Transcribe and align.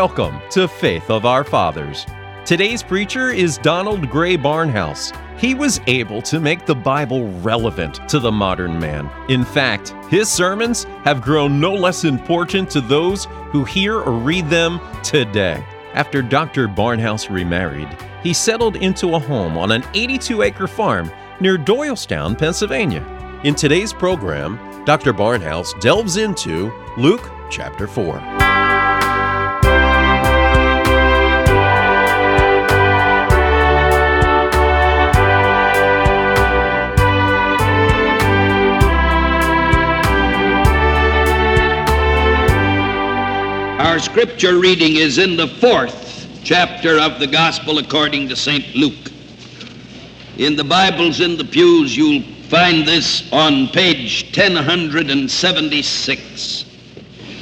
Welcome 0.00 0.40
to 0.52 0.66
Faith 0.66 1.10
of 1.10 1.26
Our 1.26 1.44
Fathers. 1.44 2.06
Today's 2.46 2.82
preacher 2.82 3.28
is 3.28 3.58
Donald 3.58 4.08
Grey 4.08 4.34
Barnhouse. 4.34 5.14
He 5.38 5.54
was 5.54 5.82
able 5.86 6.22
to 6.22 6.40
make 6.40 6.64
the 6.64 6.74
Bible 6.74 7.30
relevant 7.40 8.08
to 8.08 8.18
the 8.18 8.32
modern 8.32 8.80
man. 8.80 9.10
In 9.28 9.44
fact, 9.44 9.90
his 10.08 10.32
sermons 10.32 10.84
have 11.04 11.20
grown 11.20 11.60
no 11.60 11.74
less 11.74 12.04
important 12.04 12.70
to 12.70 12.80
those 12.80 13.26
who 13.50 13.62
hear 13.62 13.98
or 14.00 14.12
read 14.12 14.48
them 14.48 14.80
today. 15.02 15.62
After 15.92 16.22
Dr. 16.22 16.66
Barnhouse 16.66 17.28
remarried, 17.28 17.94
he 18.22 18.32
settled 18.32 18.76
into 18.76 19.16
a 19.16 19.18
home 19.18 19.58
on 19.58 19.70
an 19.70 19.84
82 19.92 20.40
acre 20.40 20.66
farm 20.66 21.12
near 21.40 21.58
Doylestown, 21.58 22.38
Pennsylvania. 22.38 23.04
In 23.44 23.54
today's 23.54 23.92
program, 23.92 24.58
Dr. 24.86 25.12
Barnhouse 25.12 25.78
delves 25.78 26.16
into 26.16 26.72
Luke 26.96 27.30
chapter 27.50 27.86
4. 27.86 28.39
Our 43.90 43.98
scripture 43.98 44.54
reading 44.60 44.94
is 44.94 45.18
in 45.18 45.36
the 45.36 45.48
fourth 45.48 46.28
chapter 46.44 47.00
of 47.00 47.18
the 47.18 47.26
Gospel 47.26 47.78
according 47.78 48.28
to 48.28 48.36
St. 48.36 48.76
Luke. 48.76 49.10
In 50.38 50.54
the 50.54 50.62
Bibles 50.62 51.18
in 51.18 51.36
the 51.36 51.44
pews, 51.44 51.96
you'll 51.96 52.22
find 52.44 52.86
this 52.86 53.28
on 53.32 53.66
page 53.66 54.26
1076. 54.26 56.64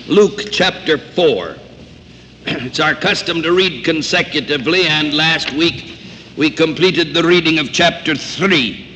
Luke 0.06 0.41
chapter 0.50 0.96
4. 0.96 1.54
It's 2.46 2.80
our 2.80 2.94
custom 2.94 3.42
to 3.42 3.52
read 3.52 3.84
consecutively, 3.84 4.86
and 4.86 5.12
last 5.12 5.52
week 5.52 5.98
we 6.38 6.48
completed 6.48 7.12
the 7.12 7.24
reading 7.24 7.58
of 7.58 7.72
chapter 7.72 8.14
3. 8.14 8.86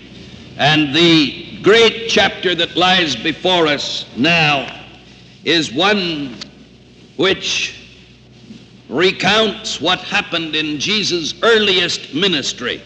And 0.56 0.95
the 0.95 1.61
great 1.61 2.08
chapter 2.08 2.55
that 2.55 2.77
lies 2.77 3.14
before 3.14 3.67
us 3.67 4.06
now 4.17 4.75
is 5.45 5.70
one 5.70 6.34
which 7.16 7.78
recounts 8.88 9.80
what 9.80 9.98
happened 10.00 10.55
in 10.55 10.78
Jesus' 10.78 11.34
earliest 11.42 12.14
ministry. 12.14 12.82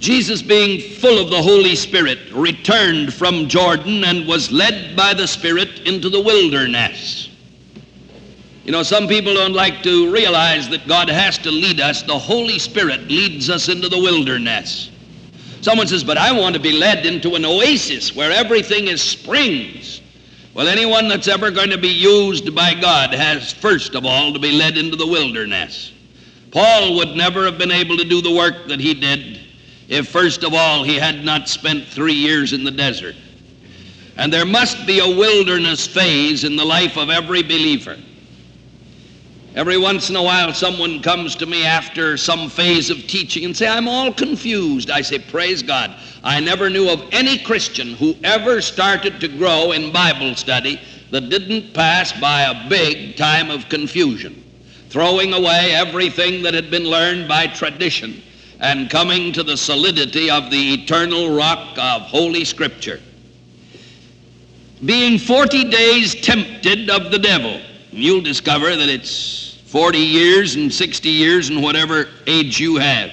Jesus, 0.00 0.42
being 0.42 0.80
full 0.96 1.22
of 1.22 1.30
the 1.30 1.40
Holy 1.40 1.76
Spirit, 1.76 2.18
returned 2.32 3.14
from 3.14 3.48
Jordan 3.48 4.02
and 4.02 4.26
was 4.26 4.50
led 4.50 4.96
by 4.96 5.14
the 5.14 5.28
Spirit 5.28 5.86
into 5.86 6.10
the 6.10 6.20
wilderness. 6.20 7.30
You 8.64 8.72
know, 8.72 8.82
some 8.82 9.06
people 9.06 9.34
don't 9.34 9.54
like 9.54 9.82
to 9.84 10.12
realize 10.12 10.68
that 10.70 10.88
God 10.88 11.08
has 11.08 11.38
to 11.38 11.50
lead 11.50 11.80
us. 11.80 12.02
The 12.02 12.18
Holy 12.18 12.58
Spirit 12.58 13.02
leads 13.08 13.48
us 13.48 13.68
into 13.68 13.88
the 13.88 13.98
wilderness. 13.98 14.90
Someone 15.60 15.86
says, 15.86 16.02
But 16.02 16.18
I 16.18 16.32
want 16.32 16.56
to 16.56 16.60
be 16.60 16.72
led 16.72 17.06
into 17.06 17.36
an 17.36 17.44
oasis 17.44 18.14
where 18.14 18.32
everything 18.32 18.88
is 18.88 19.00
springs 19.00 20.01
well, 20.54 20.68
anyone 20.68 21.08
that's 21.08 21.28
ever 21.28 21.50
going 21.50 21.70
to 21.70 21.78
be 21.78 21.88
used 21.88 22.54
by 22.54 22.74
God 22.74 23.14
has 23.14 23.52
first 23.52 23.94
of 23.94 24.04
all 24.04 24.32
to 24.32 24.38
be 24.38 24.52
led 24.52 24.76
into 24.76 24.96
the 24.96 25.06
wilderness. 25.06 25.92
Paul 26.50 26.96
would 26.96 27.16
never 27.16 27.46
have 27.46 27.56
been 27.56 27.70
able 27.70 27.96
to 27.96 28.04
do 28.04 28.20
the 28.20 28.34
work 28.34 28.68
that 28.68 28.78
he 28.78 28.92
did 28.92 29.40
if 29.88 30.08
first 30.08 30.44
of 30.44 30.52
all 30.52 30.84
he 30.84 30.96
had 30.96 31.24
not 31.24 31.48
spent 31.48 31.86
three 31.86 32.12
years 32.12 32.52
in 32.52 32.64
the 32.64 32.70
desert. 32.70 33.16
And 34.18 34.30
there 34.30 34.44
must 34.44 34.86
be 34.86 34.98
a 34.98 35.06
wilderness 35.06 35.86
phase 35.86 36.44
in 36.44 36.56
the 36.56 36.64
life 36.64 36.98
of 36.98 37.08
every 37.08 37.42
believer. 37.42 37.96
Every 39.54 39.76
once 39.76 40.08
in 40.08 40.16
a 40.16 40.22
while, 40.22 40.54
someone 40.54 41.02
comes 41.02 41.36
to 41.36 41.46
me 41.46 41.66
after 41.66 42.16
some 42.16 42.48
phase 42.48 42.88
of 42.88 43.06
teaching 43.06 43.44
and 43.44 43.54
say, 43.54 43.68
I'm 43.68 43.86
all 43.86 44.10
confused. 44.10 44.90
I 44.90 45.02
say, 45.02 45.18
Praise 45.18 45.62
God. 45.62 45.94
I 46.24 46.40
never 46.40 46.70
knew 46.70 46.88
of 46.88 47.02
any 47.12 47.38
Christian 47.38 47.94
who 47.94 48.16
ever 48.24 48.62
started 48.62 49.20
to 49.20 49.28
grow 49.28 49.72
in 49.72 49.92
Bible 49.92 50.34
study 50.36 50.80
that 51.10 51.28
didn't 51.28 51.74
pass 51.74 52.18
by 52.18 52.42
a 52.42 52.68
big 52.70 53.16
time 53.16 53.50
of 53.50 53.68
confusion, 53.68 54.42
throwing 54.88 55.34
away 55.34 55.72
everything 55.72 56.42
that 56.44 56.54
had 56.54 56.70
been 56.70 56.84
learned 56.84 57.28
by 57.28 57.46
tradition 57.46 58.22
and 58.60 58.88
coming 58.88 59.32
to 59.32 59.42
the 59.42 59.56
solidity 59.56 60.30
of 60.30 60.50
the 60.50 60.74
eternal 60.74 61.36
rock 61.36 61.76
of 61.76 62.02
Holy 62.02 62.44
Scripture. 62.44 63.00
Being 64.82 65.18
40 65.18 65.68
days 65.68 66.14
tempted 66.14 66.88
of 66.88 67.10
the 67.10 67.18
devil, 67.18 67.60
you'll 67.92 68.22
discover 68.22 68.76
that 68.76 68.88
it's 68.88 69.58
40 69.66 69.98
years 69.98 70.54
and 70.56 70.72
60 70.72 71.08
years 71.08 71.48
and 71.48 71.62
whatever 71.62 72.08
age 72.26 72.58
you 72.58 72.76
have. 72.76 73.10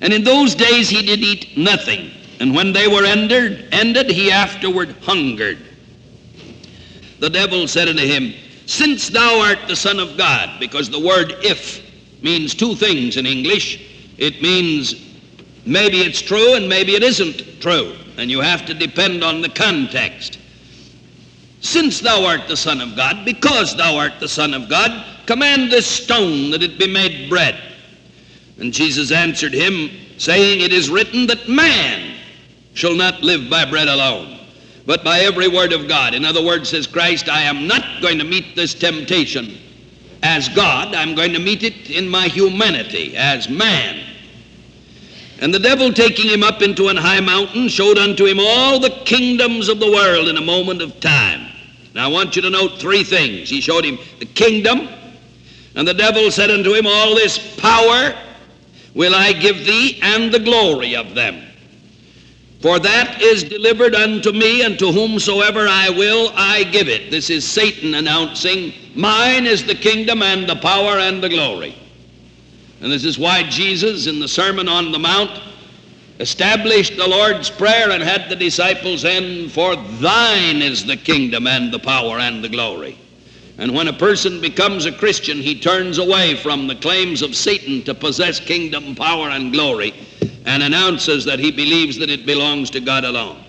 And 0.00 0.12
in 0.12 0.24
those 0.24 0.54
days 0.54 0.88
he 0.88 1.02
did 1.02 1.20
eat 1.20 1.56
nothing. 1.56 2.10
And 2.40 2.54
when 2.54 2.72
they 2.72 2.88
were 2.88 3.04
ended, 3.04 3.68
ended, 3.72 4.10
he 4.10 4.30
afterward 4.30 4.96
hungered. 5.02 5.58
The 7.18 7.28
devil 7.28 7.68
said 7.68 7.88
unto 7.88 8.04
him, 8.04 8.32
Since 8.66 9.10
thou 9.10 9.40
art 9.40 9.58
the 9.68 9.76
Son 9.76 9.98
of 9.98 10.16
God, 10.16 10.58
because 10.58 10.88
the 10.88 11.00
word 11.00 11.34
if 11.42 11.90
means 12.22 12.54
two 12.54 12.74
things 12.74 13.16
in 13.16 13.26
English. 13.26 14.14
It 14.18 14.42
means 14.42 14.94
maybe 15.64 16.00
it's 16.00 16.20
true 16.20 16.54
and 16.54 16.68
maybe 16.68 16.94
it 16.94 17.02
isn't 17.02 17.60
true. 17.60 17.96
And 18.16 18.30
you 18.30 18.40
have 18.40 18.66
to 18.66 18.74
depend 18.74 19.24
on 19.24 19.40
the 19.40 19.48
context. 19.48 20.38
Since 21.60 22.00
thou 22.00 22.24
art 22.24 22.48
the 22.48 22.56
Son 22.56 22.80
of 22.80 22.96
God, 22.96 23.24
because 23.24 23.76
thou 23.76 23.96
art 23.96 24.14
the 24.18 24.28
Son 24.28 24.54
of 24.54 24.68
God, 24.68 25.04
command 25.26 25.70
this 25.70 25.86
stone 25.86 26.50
that 26.50 26.62
it 26.62 26.78
be 26.78 26.86
made 26.86 27.28
bread. 27.28 27.60
And 28.58 28.72
Jesus 28.72 29.12
answered 29.12 29.52
him, 29.52 29.90
saying, 30.18 30.60
It 30.60 30.72
is 30.72 30.90
written 30.90 31.26
that 31.26 31.48
man 31.48 32.16
shall 32.74 32.94
not 32.94 33.22
live 33.22 33.50
by 33.50 33.64
bread 33.64 33.88
alone, 33.88 34.38
but 34.86 35.04
by 35.04 35.20
every 35.20 35.48
word 35.48 35.72
of 35.72 35.88
God. 35.88 36.14
In 36.14 36.24
other 36.24 36.44
words, 36.44 36.70
says 36.70 36.86
Christ, 36.86 37.28
I 37.28 37.42
am 37.42 37.66
not 37.66 38.02
going 38.02 38.18
to 38.18 38.24
meet 38.24 38.56
this 38.56 38.74
temptation 38.74 39.58
as 40.22 40.48
God, 40.50 40.94
I'm 40.94 41.14
going 41.14 41.32
to 41.32 41.38
meet 41.38 41.62
it 41.62 41.90
in 41.90 42.08
my 42.08 42.28
humanity 42.28 43.16
as 43.16 43.48
man. 43.48 44.04
And 45.40 45.54
the 45.54 45.58
devil, 45.58 45.92
taking 45.92 46.28
him 46.28 46.42
up 46.42 46.60
into 46.60 46.88
an 46.88 46.96
high 46.98 47.20
mountain, 47.20 47.68
showed 47.68 47.96
unto 47.96 48.26
him 48.26 48.38
all 48.38 48.78
the 48.78 48.90
kingdoms 49.06 49.68
of 49.68 49.80
the 49.80 49.90
world 49.90 50.28
in 50.28 50.36
a 50.36 50.42
moment 50.42 50.82
of 50.82 51.00
time. 51.00 51.49
Now, 51.94 52.04
I 52.04 52.08
want 52.08 52.36
you 52.36 52.42
to 52.42 52.50
note 52.50 52.78
three 52.78 53.02
things. 53.02 53.48
He 53.48 53.60
showed 53.60 53.84
him 53.84 53.98
the 54.18 54.26
kingdom, 54.26 54.88
and 55.74 55.86
the 55.86 55.94
devil 55.94 56.30
said 56.30 56.50
unto 56.50 56.72
him, 56.72 56.86
All 56.86 57.14
this 57.14 57.56
power 57.56 58.16
will 58.94 59.14
I 59.14 59.32
give 59.32 59.58
thee, 59.66 59.98
and 60.02 60.32
the 60.32 60.38
glory 60.38 60.94
of 60.94 61.14
them. 61.14 61.46
For 62.60 62.78
that 62.78 63.22
is 63.22 63.42
delivered 63.42 63.94
unto 63.94 64.32
me, 64.32 64.62
and 64.62 64.78
to 64.78 64.92
whomsoever 64.92 65.66
I 65.66 65.88
will, 65.88 66.30
I 66.34 66.64
give 66.64 66.88
it. 66.88 67.10
This 67.10 67.30
is 67.30 67.48
Satan 67.48 67.94
announcing, 67.94 68.74
Mine 68.94 69.46
is 69.46 69.64
the 69.64 69.74
kingdom, 69.74 70.22
and 70.22 70.48
the 70.48 70.56
power, 70.56 70.98
and 70.98 71.22
the 71.22 71.28
glory. 71.28 71.74
And 72.80 72.92
this 72.92 73.04
is 73.04 73.18
why 73.18 73.42
Jesus, 73.44 74.06
in 74.06 74.20
the 74.20 74.28
Sermon 74.28 74.68
on 74.68 74.92
the 74.92 74.98
Mount, 74.98 75.30
established 76.20 76.98
the 76.98 77.08
Lord's 77.08 77.48
Prayer 77.48 77.90
and 77.90 78.02
had 78.02 78.28
the 78.28 78.36
disciples 78.36 79.06
end, 79.06 79.50
For 79.50 79.74
thine 79.74 80.60
is 80.60 80.84
the 80.84 80.96
kingdom, 80.96 81.46
and 81.46 81.72
the 81.72 81.78
power, 81.78 82.18
and 82.18 82.44
the 82.44 82.48
glory. 82.48 82.98
And 83.56 83.74
when 83.74 83.88
a 83.88 83.92
person 83.92 84.40
becomes 84.40 84.84
a 84.84 84.92
Christian, 84.92 85.38
he 85.38 85.58
turns 85.58 85.98
away 85.98 86.36
from 86.36 86.66
the 86.66 86.76
claims 86.76 87.22
of 87.22 87.34
Satan 87.34 87.82
to 87.84 87.94
possess 87.94 88.38
kingdom, 88.38 88.94
power, 88.94 89.30
and 89.30 89.50
glory, 89.52 89.94
and 90.44 90.62
announces 90.62 91.24
that 91.24 91.38
he 91.38 91.50
believes 91.50 91.98
that 91.98 92.10
it 92.10 92.26
belongs 92.26 92.70
to 92.70 92.80
God 92.80 93.04
alone. 93.04 93.42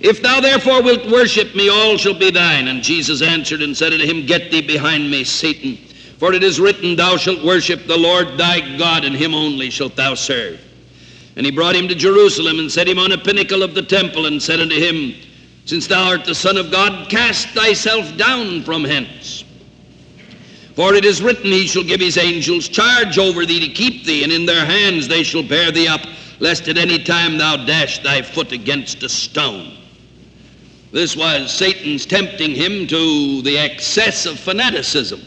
If 0.00 0.20
thou 0.20 0.40
therefore 0.40 0.82
wilt 0.82 1.08
worship 1.10 1.54
me, 1.54 1.68
all 1.68 1.96
shall 1.96 2.14
be 2.14 2.30
thine. 2.30 2.68
And 2.68 2.82
Jesus 2.82 3.22
answered 3.22 3.62
and 3.62 3.76
said 3.76 3.92
unto 3.92 4.04
him, 4.04 4.26
Get 4.26 4.50
thee 4.50 4.62
behind 4.62 5.10
me, 5.10 5.24
Satan. 5.24 5.76
For 6.18 6.32
it 6.32 6.42
is 6.42 6.60
written, 6.60 6.96
Thou 6.96 7.16
shalt 7.16 7.44
worship 7.44 7.86
the 7.86 7.96
Lord 7.96 8.36
thy 8.36 8.76
God, 8.78 9.04
and 9.04 9.14
him 9.14 9.34
only 9.34 9.70
shalt 9.70 9.96
thou 9.96 10.14
serve. 10.14 10.60
And 11.38 11.46
he 11.46 11.52
brought 11.52 11.76
him 11.76 11.86
to 11.86 11.94
Jerusalem, 11.94 12.58
and 12.58 12.70
set 12.70 12.88
him 12.88 12.98
on 12.98 13.12
a 13.12 13.16
pinnacle 13.16 13.62
of 13.62 13.72
the 13.72 13.82
temple, 13.82 14.26
and 14.26 14.42
said 14.42 14.58
unto 14.58 14.74
him, 14.74 15.14
Since 15.66 15.86
thou 15.86 16.08
art 16.08 16.24
the 16.24 16.34
Son 16.34 16.56
of 16.56 16.72
God, 16.72 17.08
cast 17.08 17.50
thyself 17.50 18.16
down 18.16 18.64
from 18.64 18.82
hence. 18.82 19.44
For 20.74 20.94
it 20.94 21.04
is 21.04 21.22
written, 21.22 21.52
He 21.52 21.68
shall 21.68 21.84
give 21.84 22.00
his 22.00 22.18
angels 22.18 22.68
charge 22.68 23.18
over 23.18 23.46
thee 23.46 23.60
to 23.60 23.72
keep 23.72 24.04
thee, 24.04 24.24
and 24.24 24.32
in 24.32 24.46
their 24.46 24.66
hands 24.66 25.06
they 25.06 25.22
shall 25.22 25.44
bear 25.44 25.70
thee 25.70 25.86
up, 25.86 26.00
lest 26.40 26.66
at 26.66 26.76
any 26.76 27.04
time 27.04 27.38
thou 27.38 27.64
dash 27.64 28.02
thy 28.02 28.20
foot 28.20 28.50
against 28.50 29.04
a 29.04 29.08
stone. 29.08 29.76
This 30.90 31.14
was 31.14 31.54
Satan's 31.54 32.04
tempting 32.04 32.56
him 32.56 32.88
to 32.88 33.42
the 33.42 33.58
excess 33.58 34.26
of 34.26 34.40
fanaticism. 34.40 35.22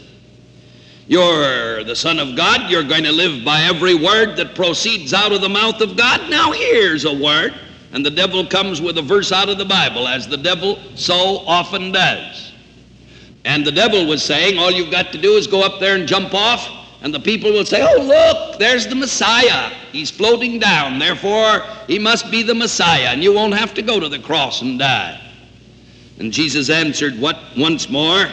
You're 1.06 1.84
the 1.84 1.96
Son 1.96 2.18
of 2.18 2.36
God. 2.36 2.70
You're 2.70 2.84
going 2.84 3.04
to 3.04 3.12
live 3.12 3.44
by 3.44 3.62
every 3.62 3.94
word 3.94 4.36
that 4.36 4.54
proceeds 4.54 5.12
out 5.12 5.32
of 5.32 5.40
the 5.40 5.48
mouth 5.48 5.80
of 5.80 5.96
God. 5.96 6.30
Now, 6.30 6.52
here's 6.52 7.04
a 7.04 7.12
word. 7.12 7.54
And 7.92 8.06
the 8.06 8.10
devil 8.10 8.46
comes 8.46 8.80
with 8.80 8.96
a 8.98 9.02
verse 9.02 9.32
out 9.32 9.48
of 9.48 9.58
the 9.58 9.64
Bible, 9.64 10.08
as 10.08 10.26
the 10.26 10.36
devil 10.36 10.78
so 10.94 11.38
often 11.46 11.92
does. 11.92 12.52
And 13.44 13.66
the 13.66 13.72
devil 13.72 14.06
was 14.06 14.22
saying, 14.22 14.58
all 14.58 14.70
you've 14.70 14.90
got 14.90 15.12
to 15.12 15.20
do 15.20 15.32
is 15.32 15.46
go 15.46 15.62
up 15.62 15.78
there 15.78 15.96
and 15.96 16.08
jump 16.08 16.32
off, 16.32 16.70
and 17.02 17.12
the 17.12 17.20
people 17.20 17.52
will 17.52 17.66
say, 17.66 17.82
oh, 17.82 18.02
look, 18.02 18.58
there's 18.58 18.86
the 18.86 18.94
Messiah. 18.94 19.70
He's 19.90 20.10
floating 20.10 20.58
down. 20.58 20.98
Therefore, 20.98 21.62
he 21.86 21.98
must 21.98 22.30
be 22.30 22.42
the 22.42 22.54
Messiah, 22.54 23.08
and 23.08 23.22
you 23.22 23.34
won't 23.34 23.54
have 23.54 23.74
to 23.74 23.82
go 23.82 24.00
to 24.00 24.08
the 24.08 24.20
cross 24.20 24.62
and 24.62 24.78
die. 24.78 25.20
And 26.18 26.32
Jesus 26.32 26.70
answered, 26.70 27.18
What 27.18 27.38
once 27.56 27.90
more? 27.90 28.26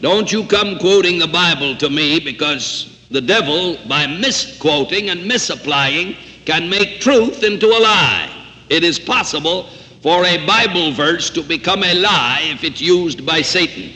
Don't 0.00 0.32
you 0.32 0.44
come 0.44 0.78
quoting 0.78 1.18
the 1.18 1.28
Bible 1.28 1.76
to 1.76 1.90
me 1.90 2.20
because 2.20 2.98
the 3.10 3.20
devil, 3.20 3.78
by 3.88 4.06
misquoting 4.06 5.10
and 5.10 5.26
misapplying, 5.26 6.16
can 6.44 6.68
make 6.68 7.00
truth 7.00 7.42
into 7.42 7.66
a 7.66 7.80
lie. 7.80 8.30
It 8.68 8.84
is 8.84 8.98
possible 8.98 9.68
for 10.02 10.24
a 10.24 10.46
Bible 10.46 10.92
verse 10.92 11.28
to 11.30 11.42
become 11.42 11.84
a 11.84 11.94
lie 11.94 12.40
if 12.44 12.64
it's 12.64 12.80
used 12.80 13.26
by 13.26 13.42
Satan. 13.42 13.92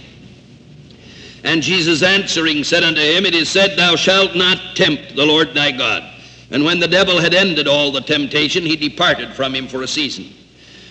And 1.45 1.63
Jesus 1.63 2.03
answering 2.03 2.65
said 2.65 2.83
unto 2.83 3.01
him, 3.01 3.25
It 3.25 3.35
is 3.35 3.49
said, 3.49 3.77
Thou 3.77 3.97
shalt 3.97 4.35
not 4.35 4.59
tempt 4.75 5.15
the 5.15 5.27
Lord 5.27 5.55
thy 5.55 5.71
God. 5.71 6.03
And 6.51 6.65
when 6.65 6.81
the 6.81 6.89
devil 6.89 7.21
had 7.21 7.35
ended 7.35 7.67
all 7.67 7.93
the 7.93 8.01
temptation, 8.01 8.65
he 8.65 8.77
departed 8.77 9.35
from 9.35 9.55
him 9.55 9.69
for 9.69 9.83
a 9.83 9.89
season. 9.89 10.33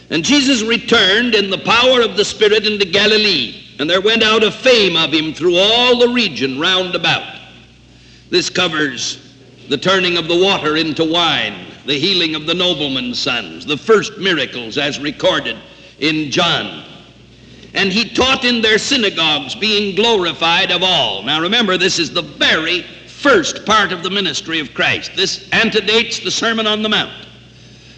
And 0.09 0.23
Jesus 0.23 0.61
returned 0.61 1.35
in 1.35 1.49
the 1.49 1.57
power 1.57 2.01
of 2.01 2.17
the 2.17 2.25
Spirit 2.25 2.67
into 2.67 2.85
Galilee, 2.85 3.62
and 3.79 3.89
there 3.89 4.01
went 4.01 4.23
out 4.23 4.43
a 4.43 4.51
fame 4.51 4.95
of 4.95 5.13
him 5.13 5.33
through 5.33 5.57
all 5.57 5.99
the 5.99 6.09
region 6.09 6.59
round 6.59 6.95
about. 6.95 7.39
This 8.29 8.49
covers 8.49 9.35
the 9.69 9.77
turning 9.77 10.17
of 10.17 10.27
the 10.27 10.43
water 10.43 10.77
into 10.77 11.03
wine, 11.03 11.67
the 11.85 11.97
healing 11.97 12.35
of 12.35 12.45
the 12.45 12.53
nobleman's 12.53 13.19
sons, 13.19 13.65
the 13.65 13.77
first 13.77 14.17
miracles 14.17 14.77
as 14.77 14.99
recorded 14.99 15.57
in 15.99 16.31
John. 16.31 16.85
And 17.73 17.91
he 17.91 18.09
taught 18.09 18.43
in 18.45 18.61
their 18.61 18.77
synagogues, 18.77 19.55
being 19.55 19.95
glorified 19.95 20.71
of 20.71 20.83
all. 20.83 21.23
Now 21.23 21.41
remember, 21.41 21.77
this 21.77 21.97
is 21.97 22.11
the 22.11 22.21
very 22.21 22.83
first 23.07 23.65
part 23.65 23.91
of 23.91 24.03
the 24.03 24.09
ministry 24.09 24.59
of 24.59 24.73
Christ. 24.73 25.11
This 25.15 25.49
antedates 25.51 26.19
the 26.19 26.29
Sermon 26.29 26.67
on 26.67 26.83
the 26.83 26.89
Mount. 26.89 27.27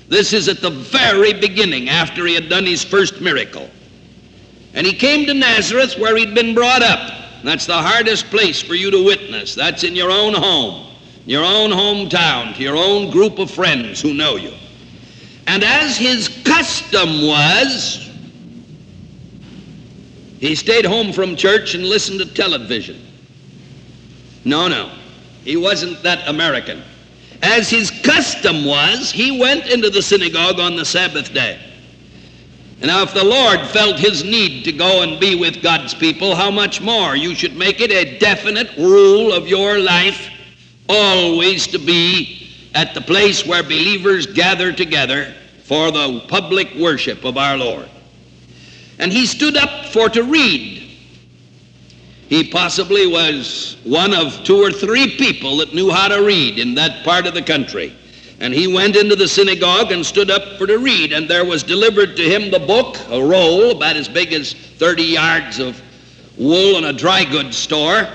This 0.08 0.34
is 0.34 0.48
at 0.48 0.62
the 0.62 0.70
very 0.70 1.34
beginning 1.34 1.90
after 1.90 2.26
he 2.26 2.36
had 2.36 2.48
done 2.48 2.66
his 2.66 2.84
first 2.84 3.22
miracle. 3.22 3.70
And 4.76 4.86
he 4.86 4.94
came 4.94 5.26
to 5.26 5.34
Nazareth 5.34 5.98
where 5.98 6.16
he'd 6.16 6.36
been 6.36 6.54
brought 6.54 6.84
up. 6.84 7.14
That's 7.44 7.66
the 7.66 7.82
hardest 7.82 8.30
place 8.30 8.62
for 8.62 8.76
you 8.76 8.92
to 8.92 9.04
witness. 9.04 9.56
That's 9.56 9.84
in 9.84 9.96
your 9.96 10.12
own 10.12 10.34
home, 10.34 10.94
your 11.26 11.44
own 11.46 11.72
hometown, 11.72 12.56
to 12.56 12.62
your 12.62 12.76
own 12.76 13.10
group 13.10 13.40
of 13.40 13.50
friends 13.50 14.02
who 14.02 14.14
know 14.14 14.36
you. 14.36 14.54
And 15.48 15.64
as 15.64 15.96
his 15.96 16.28
custom 16.44 17.26
was, 17.26 18.10
he 20.40 20.56
stayed 20.56 20.86
home 20.86 21.14
from 21.14 21.36
church 21.36 21.76
and 21.76 21.86
listened 21.86 22.20
to 22.20 22.26
television. 22.26 23.02
No, 24.44 24.68
no, 24.68 24.92
he 25.44 25.56
wasn't 25.56 26.04
that 26.04 26.28
American. 26.28 26.84
As 27.42 27.70
his 27.70 27.92
custom 27.92 28.66
was, 28.66 29.12
he 29.12 29.40
went 29.40 29.68
into 29.68 29.90
the 29.90 30.02
synagogue 30.02 30.60
on 30.60 30.76
the 30.76 30.86
Sabbath 30.86 31.34
day. 31.34 31.60
And 32.82 32.88
now, 32.88 33.04
if 33.04 33.14
the 33.14 33.24
Lord 33.24 33.62
felt 33.68 33.98
his 33.98 34.24
need 34.24 34.66
to 34.66 34.72
go 34.72 35.02
and 35.02 35.20
be 35.20 35.36
with 35.36 35.64
God's 35.64 35.94
people, 35.94 36.36
how 36.36 36.52
much 36.52 36.82
more? 36.82 37.16
You 37.16 37.34
should 37.34 37.56
make 37.56 37.80
it 37.80 37.92
a 37.92 38.20
definite 38.20 38.76
rule 38.78 39.32
of 39.32 39.48
your 39.48 39.80
life 39.80 40.30
always 40.90 41.68
to 41.68 41.80
be 41.80 42.52
at 42.76 42.94
the 42.94 43.02
place 43.02 43.46
where 43.46 43.64
believers 43.64 44.28
gather 44.28 44.74
together 44.74 45.34
for 45.64 45.90
the 45.92 46.22
public 46.28 46.76
worship 46.76 47.24
of 47.24 47.38
our 47.38 47.58
Lord. 47.58 47.90
And 49.00 49.12
he 49.12 49.26
stood 49.26 49.56
up 49.56 49.86
for 49.88 50.10
to 50.10 50.24
read. 50.24 50.82
He 52.28 52.50
possibly 52.50 53.08
was 53.08 53.78
one 53.84 54.14
of 54.14 54.44
two 54.44 54.62
or 54.62 54.72
three 54.72 55.16
people 55.18 55.58
that 55.58 55.74
knew 55.74 55.92
how 55.92 56.08
to 56.10 56.24
read 56.24 56.60
in 56.60 56.76
that 56.76 57.06
part 57.06 57.26
of 57.26 57.34
the 57.34 57.42
country. 57.42 57.96
And 58.40 58.54
he 58.54 58.68
went 58.68 58.96
into 58.96 59.16
the 59.16 59.28
synagogue 59.28 59.92
and 59.92 60.06
stood 60.06 60.30
up 60.30 60.58
for 60.58 60.68
to 60.68 60.78
read. 60.78 61.14
And 61.14 61.30
there 61.30 61.46
was 61.46 61.64
delivered 61.64 62.18
to 62.18 62.24
him 62.24 62.52
the 62.52 62.60
book, 62.60 62.98
a 63.10 63.22
roll 63.24 63.72
about 63.72 63.96
as 63.96 64.10
big 64.10 64.34
as 64.34 64.54
30 64.54 65.04
yards 65.04 65.60
of 65.60 65.82
wool 66.38 66.78
in 66.78 66.86
a 66.86 66.94
dry 66.94 67.24
goods 67.24 67.58
store. 67.58 68.08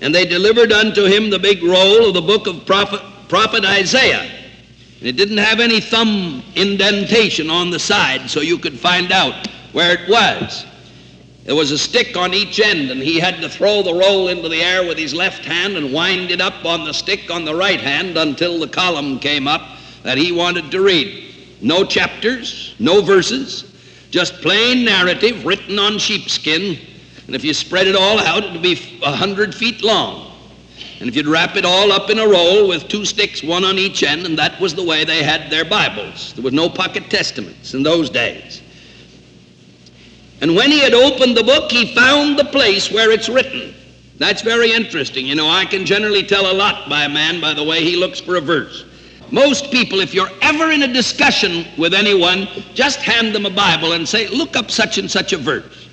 And 0.00 0.14
they 0.14 0.26
delivered 0.26 0.72
unto 0.72 1.04
him 1.04 1.30
the 1.30 1.38
big 1.38 1.62
roll 1.62 2.08
of 2.08 2.14
the 2.14 2.22
book 2.22 2.46
of 2.46 2.66
prophet, 2.66 3.00
prophet 3.28 3.64
Isaiah. 3.64 4.30
And 4.98 5.08
it 5.08 5.16
didn't 5.16 5.38
have 5.38 5.60
any 5.60 5.80
thumb 5.80 6.42
indentation 6.56 7.50
on 7.50 7.70
the 7.70 7.78
side 7.78 8.28
so 8.28 8.40
you 8.40 8.58
could 8.58 8.78
find 8.78 9.12
out 9.12 9.46
where 9.72 9.92
it 9.92 10.08
was. 10.08 10.66
There 11.48 11.56
was 11.56 11.70
a 11.70 11.78
stick 11.78 12.14
on 12.14 12.34
each 12.34 12.60
end, 12.60 12.90
and 12.90 13.00
he 13.00 13.18
had 13.18 13.40
to 13.40 13.48
throw 13.48 13.82
the 13.82 13.94
roll 13.94 14.28
into 14.28 14.50
the 14.50 14.60
air 14.60 14.86
with 14.86 14.98
his 14.98 15.14
left 15.14 15.46
hand 15.46 15.78
and 15.78 15.94
wind 15.94 16.30
it 16.30 16.42
up 16.42 16.66
on 16.66 16.84
the 16.84 16.92
stick 16.92 17.30
on 17.30 17.46
the 17.46 17.54
right 17.54 17.80
hand 17.80 18.18
until 18.18 18.58
the 18.58 18.68
column 18.68 19.18
came 19.18 19.48
up 19.48 19.62
that 20.02 20.18
he 20.18 20.30
wanted 20.30 20.70
to 20.70 20.82
read. 20.82 21.34
No 21.62 21.86
chapters, 21.86 22.74
no 22.78 23.00
verses, 23.00 23.64
just 24.10 24.34
plain 24.42 24.84
narrative 24.84 25.46
written 25.46 25.78
on 25.78 25.98
sheepskin. 25.98 26.78
And 27.26 27.34
if 27.34 27.42
you 27.42 27.54
spread 27.54 27.86
it 27.86 27.96
all 27.96 28.18
out, 28.18 28.44
it 28.44 28.52
would 28.52 28.62
be 28.62 29.00
a 29.02 29.16
hundred 29.16 29.54
feet 29.54 29.82
long. 29.82 30.30
And 31.00 31.08
if 31.08 31.16
you'd 31.16 31.26
wrap 31.26 31.56
it 31.56 31.64
all 31.64 31.92
up 31.92 32.10
in 32.10 32.18
a 32.18 32.28
roll 32.28 32.68
with 32.68 32.88
two 32.88 33.06
sticks, 33.06 33.42
one 33.42 33.64
on 33.64 33.78
each 33.78 34.02
end, 34.02 34.26
and 34.26 34.38
that 34.38 34.60
was 34.60 34.74
the 34.74 34.84
way 34.84 35.06
they 35.06 35.22
had 35.22 35.50
their 35.50 35.64
Bibles. 35.64 36.34
There 36.34 36.44
was 36.44 36.52
no 36.52 36.68
pocket 36.68 37.08
testaments 37.08 37.72
in 37.72 37.82
those 37.82 38.10
days. 38.10 38.60
And 40.40 40.54
when 40.54 40.70
he 40.70 40.80
had 40.80 40.94
opened 40.94 41.36
the 41.36 41.42
book, 41.42 41.70
he 41.70 41.94
found 41.94 42.38
the 42.38 42.44
place 42.44 42.90
where 42.90 43.10
it's 43.10 43.28
written. 43.28 43.74
That's 44.18 44.42
very 44.42 44.72
interesting. 44.72 45.26
You 45.26 45.34
know, 45.34 45.48
I 45.48 45.64
can 45.64 45.84
generally 45.84 46.22
tell 46.22 46.50
a 46.50 46.54
lot 46.54 46.88
by 46.88 47.04
a 47.04 47.08
man 47.08 47.40
by 47.40 47.54
the 47.54 47.64
way 47.64 47.82
he 47.82 47.96
looks 47.96 48.20
for 48.20 48.36
a 48.36 48.40
verse. 48.40 48.84
Most 49.30 49.70
people, 49.70 50.00
if 50.00 50.14
you're 50.14 50.30
ever 50.40 50.70
in 50.70 50.82
a 50.82 50.92
discussion 50.92 51.66
with 51.76 51.92
anyone, 51.92 52.48
just 52.74 53.00
hand 53.00 53.34
them 53.34 53.46
a 53.46 53.50
Bible 53.50 53.92
and 53.92 54.08
say, 54.08 54.26
look 54.28 54.56
up 54.56 54.70
such 54.70 54.98
and 54.98 55.10
such 55.10 55.32
a 55.32 55.36
verse. 55.36 55.88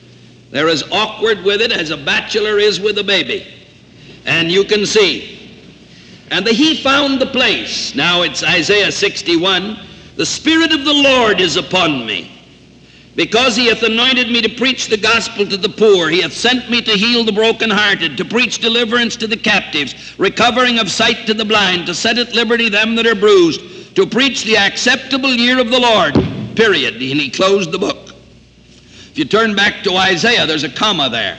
They're 0.52 0.70
as 0.70 0.84
awkward 0.92 1.44
with 1.44 1.62
it 1.62 1.72
as 1.72 1.90
a 1.90 1.98
bachelor 1.98 2.60
is 2.60 2.80
with 2.80 2.98
a 2.98 3.04
baby. 3.04 3.46
And 4.26 4.50
you 4.50 4.64
can 4.64 4.86
see. 4.86 5.32
And 6.32 6.48
the, 6.48 6.54
he 6.54 6.82
found 6.82 7.20
the 7.20 7.28
place. 7.28 7.94
Now 7.94 8.22
it's 8.22 8.44
Isaiah 8.44 8.92
61. 8.92 9.80
The 10.16 10.26
Spirit 10.26 10.72
of 10.72 10.86
the 10.86 10.94
Lord 10.94 11.42
is 11.42 11.58
upon 11.58 12.06
me 12.06 12.35
because 13.16 13.56
he 13.56 13.68
hath 13.68 13.82
anointed 13.84 14.30
me 14.30 14.42
to 14.42 14.50
preach 14.50 14.88
the 14.88 14.98
gospel 14.98 15.46
to 15.48 15.58
the 15.58 15.70
poor, 15.70 16.10
he 16.10 16.22
hath 16.22 16.34
sent 16.34 16.70
me 16.70 16.82
to 16.82 16.92
heal 16.92 17.24
the 17.24 17.32
brokenhearted, 17.32 18.18
to 18.18 18.26
preach 18.26 18.60
deliverance 18.60 19.16
to 19.16 19.28
the 19.28 19.38
captives, 19.38 19.96
recovering 20.18 20.80
of 20.80 20.92
sight 20.92 21.26
to 21.28 21.34
the 21.34 21.46
blind, 21.46 21.86
to 21.86 21.94
set 21.96 22.18
at 22.18 22.34
liberty 22.34 22.68
them 22.68 22.96
that 22.96 23.08
are 23.08 23.16
bruised, 23.16 23.96
to 23.96 24.06
preach 24.06 24.44
the 24.44 24.58
acceptable 24.58 25.34
year 25.34 25.60
of 25.60 25.70
the 25.70 25.80
Lord. 25.80 26.14
Period. 26.56 26.96
And 26.96 27.02
he 27.02 27.30
closed 27.30 27.72
the 27.72 27.80
book. 27.80 28.10
If 29.12 29.18
you 29.18 29.26
turn 29.26 29.56
back 29.56 29.84
to 29.84 29.96
Isaiah, 29.96 30.46
there's 30.46 30.66
a 30.66 30.70
comma 30.70 31.10
there. 31.10 31.38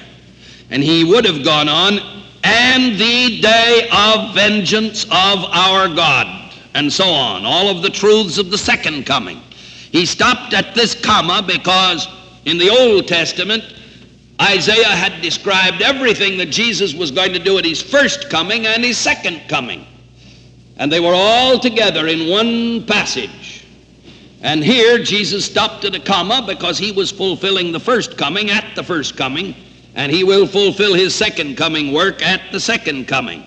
And 0.70 0.82
he 0.82 1.04
would 1.04 1.26
have 1.26 1.44
gone 1.44 1.68
on, 1.68 1.98
and 2.42 2.98
the 2.98 3.40
day 3.40 3.88
of 3.92 4.34
vengeance 4.34 5.04
of 5.04 5.44
our 5.52 5.88
God, 5.94 6.52
and 6.74 6.90
so 6.90 7.04
on. 7.04 7.44
All 7.44 7.68
of 7.68 7.82
the 7.82 7.90
truths 7.90 8.38
of 8.38 8.50
the 8.50 8.56
second 8.56 9.04
coming. 9.04 9.42
He 9.90 10.06
stopped 10.06 10.52
at 10.52 10.74
this 10.74 10.94
comma 10.94 11.42
because 11.46 12.08
in 12.44 12.58
the 12.58 12.70
Old 12.70 13.08
Testament, 13.08 13.64
Isaiah 14.40 14.84
had 14.84 15.22
described 15.22 15.80
everything 15.80 16.36
that 16.38 16.50
Jesus 16.50 16.94
was 16.94 17.10
going 17.10 17.32
to 17.32 17.38
do 17.38 17.58
at 17.58 17.64
his 17.64 17.80
first 17.80 18.28
coming 18.28 18.66
and 18.66 18.84
his 18.84 18.98
second 18.98 19.42
coming. 19.48 19.86
And 20.76 20.92
they 20.92 21.00
were 21.00 21.14
all 21.14 21.58
together 21.58 22.06
in 22.06 22.30
one 22.30 22.84
passage. 22.86 23.64
And 24.42 24.62
here 24.62 24.98
Jesus 24.98 25.46
stopped 25.46 25.84
at 25.84 25.94
a 25.94 26.00
comma 26.00 26.44
because 26.46 26.78
he 26.78 26.92
was 26.92 27.10
fulfilling 27.10 27.72
the 27.72 27.80
first 27.80 28.18
coming 28.18 28.50
at 28.50 28.76
the 28.76 28.82
first 28.82 29.16
coming, 29.16 29.56
and 29.94 30.12
he 30.12 30.22
will 30.22 30.46
fulfill 30.46 30.92
his 30.92 31.14
second 31.14 31.56
coming 31.56 31.92
work 31.92 32.22
at 32.22 32.52
the 32.52 32.60
second 32.60 33.08
coming. 33.08 33.44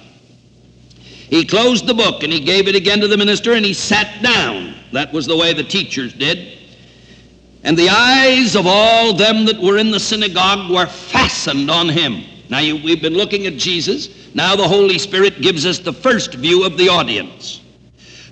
He 1.29 1.45
closed 1.45 1.85
the 1.85 1.93
book 1.93 2.23
and 2.23 2.33
he 2.33 2.39
gave 2.39 2.67
it 2.67 2.75
again 2.75 2.99
to 3.01 3.07
the 3.07 3.17
minister 3.17 3.53
and 3.53 3.65
he 3.65 3.73
sat 3.73 4.21
down. 4.23 4.73
That 4.91 5.13
was 5.13 5.27
the 5.27 5.37
way 5.37 5.53
the 5.53 5.63
teachers 5.63 6.13
did. 6.13 6.57
And 7.63 7.77
the 7.77 7.89
eyes 7.89 8.55
of 8.55 8.65
all 8.65 9.13
them 9.13 9.45
that 9.45 9.59
were 9.59 9.77
in 9.77 9.91
the 9.91 9.99
synagogue 9.99 10.71
were 10.71 10.87
fastened 10.87 11.69
on 11.69 11.89
him. 11.89 12.23
Now, 12.49 12.59
you, 12.59 12.77
we've 12.77 13.01
been 13.01 13.13
looking 13.13 13.45
at 13.45 13.57
Jesus. 13.57 14.33
Now, 14.33 14.55
the 14.55 14.67
Holy 14.67 14.97
Spirit 14.97 15.41
gives 15.41 15.65
us 15.65 15.77
the 15.77 15.93
first 15.93 16.33
view 16.33 16.65
of 16.65 16.77
the 16.77 16.89
audience. 16.89 17.61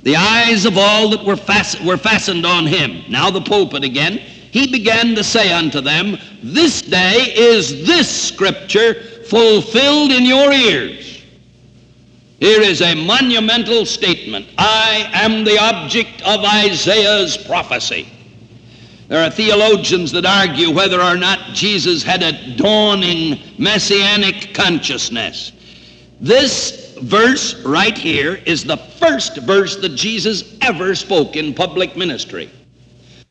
The 0.02 0.16
eyes 0.16 0.66
of 0.66 0.78
all 0.78 1.10
that 1.10 1.24
were, 1.24 1.36
fast, 1.36 1.84
were 1.84 1.98
fastened 1.98 2.46
on 2.46 2.66
him. 2.66 3.04
Now, 3.10 3.30
the 3.30 3.42
pulpit 3.42 3.84
again. 3.84 4.18
He 4.52 4.72
began 4.72 5.14
to 5.16 5.24
say 5.24 5.52
unto 5.52 5.82
them, 5.82 6.18
This 6.42 6.82
day 6.82 7.34
is 7.36 7.86
this 7.86 8.10
scripture 8.10 8.96
fulfilled 9.26 10.12
in 10.12 10.26
your 10.26 10.52
ears. 10.52 11.17
Here 12.40 12.62
is 12.62 12.82
a 12.82 12.94
monumental 12.94 13.86
statement. 13.86 14.48
I 14.58 15.10
am 15.14 15.44
the 15.44 15.58
object 15.58 16.22
of 16.22 16.44
Isaiah's 16.44 17.36
prophecy. 17.36 18.08
There 19.08 19.24
are 19.24 19.32
theologians 19.32 20.12
that 20.12 20.26
argue 20.26 20.70
whether 20.70 21.02
or 21.02 21.16
not 21.16 21.54
Jesus 21.54 22.04
had 22.04 22.22
a 22.22 22.56
dawning 22.56 23.40
messianic 23.58 24.54
consciousness. 24.54 25.52
This 26.20 26.96
verse 27.02 27.56
right 27.64 27.98
here 27.98 28.36
is 28.46 28.64
the 28.64 28.78
first 28.78 29.38
verse 29.38 29.78
that 29.78 29.96
Jesus 29.96 30.58
ever 30.62 30.94
spoke 30.94 31.36
in 31.36 31.54
public 31.54 31.96
ministry. 31.96 32.52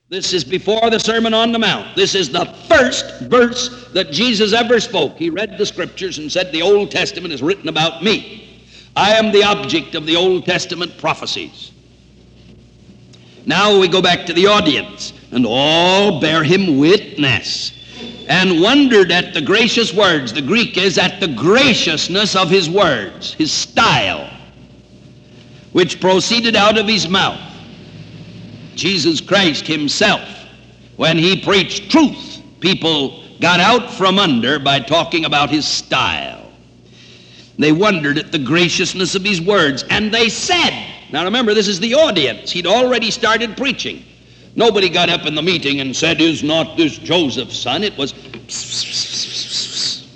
This 0.09 0.33
is 0.33 0.45
before 0.45 0.89
the 0.89 1.01
Sermon 1.01 1.35
on 1.35 1.53
the 1.53 1.59
Mount. 1.59 1.95
This 1.95 2.15
is 2.15 2.31
the 2.31 2.47
first 2.69 3.23
verse 3.23 3.89
that 3.93 4.13
Jesus 4.13 4.53
ever 4.53 4.81
spoke. 4.81 5.17
He 5.17 5.31
read 5.31 5.59
the 5.59 5.67
scriptures 5.67 6.19
and 6.19 6.31
said, 6.31 6.53
The 6.53 6.63
Old 6.63 6.91
Testament 6.91 7.35
is 7.35 7.43
written 7.43 7.69
about 7.69 8.03
me. 8.03 8.46
I 8.97 9.13
am 9.13 9.31
the 9.31 9.45
object 9.45 9.95
of 9.95 10.07
the 10.07 10.17
Old 10.17 10.47
Testament 10.47 10.97
prophecies. 10.97 11.71
Now 13.45 13.79
we 13.79 13.89
go 13.89 14.01
back 14.01 14.25
to 14.27 14.33
the 14.33 14.47
audience, 14.47 15.13
and 15.31 15.45
all 15.47 16.19
bear 16.19 16.43
him 16.43 16.79
witness, 16.79 17.73
and 18.27 18.63
wondered 18.63 19.13
at 19.13 19.35
the 19.35 19.43
gracious 19.43 19.93
words. 19.93 20.33
The 20.33 20.41
Greek 20.41 20.79
is 20.79 20.97
at 20.97 21.21
the 21.21 21.29
graciousness 21.29 22.35
of 22.35 22.49
his 22.49 22.71
words, 22.71 23.35
his 23.35 23.53
style, 23.53 24.31
which 25.73 26.01
proceeded 26.01 26.57
out 26.57 26.79
of 26.79 26.89
his 26.89 27.07
mouth. 27.07 27.41
Jesus 28.75 29.21
Christ 29.21 29.67
himself, 29.67 30.27
when 30.97 31.19
he 31.19 31.41
preached 31.41 31.91
truth, 31.91 32.41
people 32.61 33.23
got 33.41 33.61
out 33.61 33.93
from 33.93 34.19
under 34.19 34.59
by 34.59 34.81
talking 34.81 35.27
about 35.27 35.51
his 35.51 35.67
style. 35.69 36.46
They 37.59 37.73
wondered 37.73 38.19
at 38.19 38.33
the 38.33 38.39
graciousness 38.39 39.15
of 39.15 39.25
his 39.25 39.41
words, 39.41 39.85
and 39.91 40.13
they 40.13 40.29
said, 40.29 40.73
now 41.11 41.25
remember, 41.25 41.55
this 41.55 41.69
is 41.69 41.79
the 41.81 41.95
audience. 41.95 42.51
He'd 42.51 42.67
already 42.67 43.11
started 43.11 43.57
preaching. 43.57 44.05
Nobody 44.57 44.89
got 44.89 45.09
up 45.09 45.27
in 45.27 45.35
the 45.35 45.43
meeting 45.43 45.81
and 45.81 45.95
said, 45.95 46.21
Is 46.21 46.43
not 46.43 46.77
this 46.77 46.99
Joseph's 46.99 47.59
son? 47.59 47.85
It 47.85 47.97
was, 47.97 48.13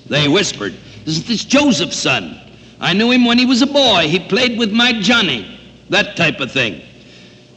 they 0.07 0.29
whispered, 0.29 0.75
Isn't 1.07 1.27
this 1.27 1.45
Joseph's 1.45 1.99
son? 1.99 2.41
I 2.81 2.95
knew 2.95 3.11
him 3.11 3.25
when 3.25 3.39
he 3.39 3.45
was 3.45 3.63
a 3.63 3.67
boy. 3.67 4.09
He 4.09 4.19
played 4.19 4.59
with 4.59 4.73
my 4.73 4.93
Johnny. 5.01 5.59
That 5.91 6.17
type 6.17 6.41
of 6.41 6.51
thing. 6.51 6.83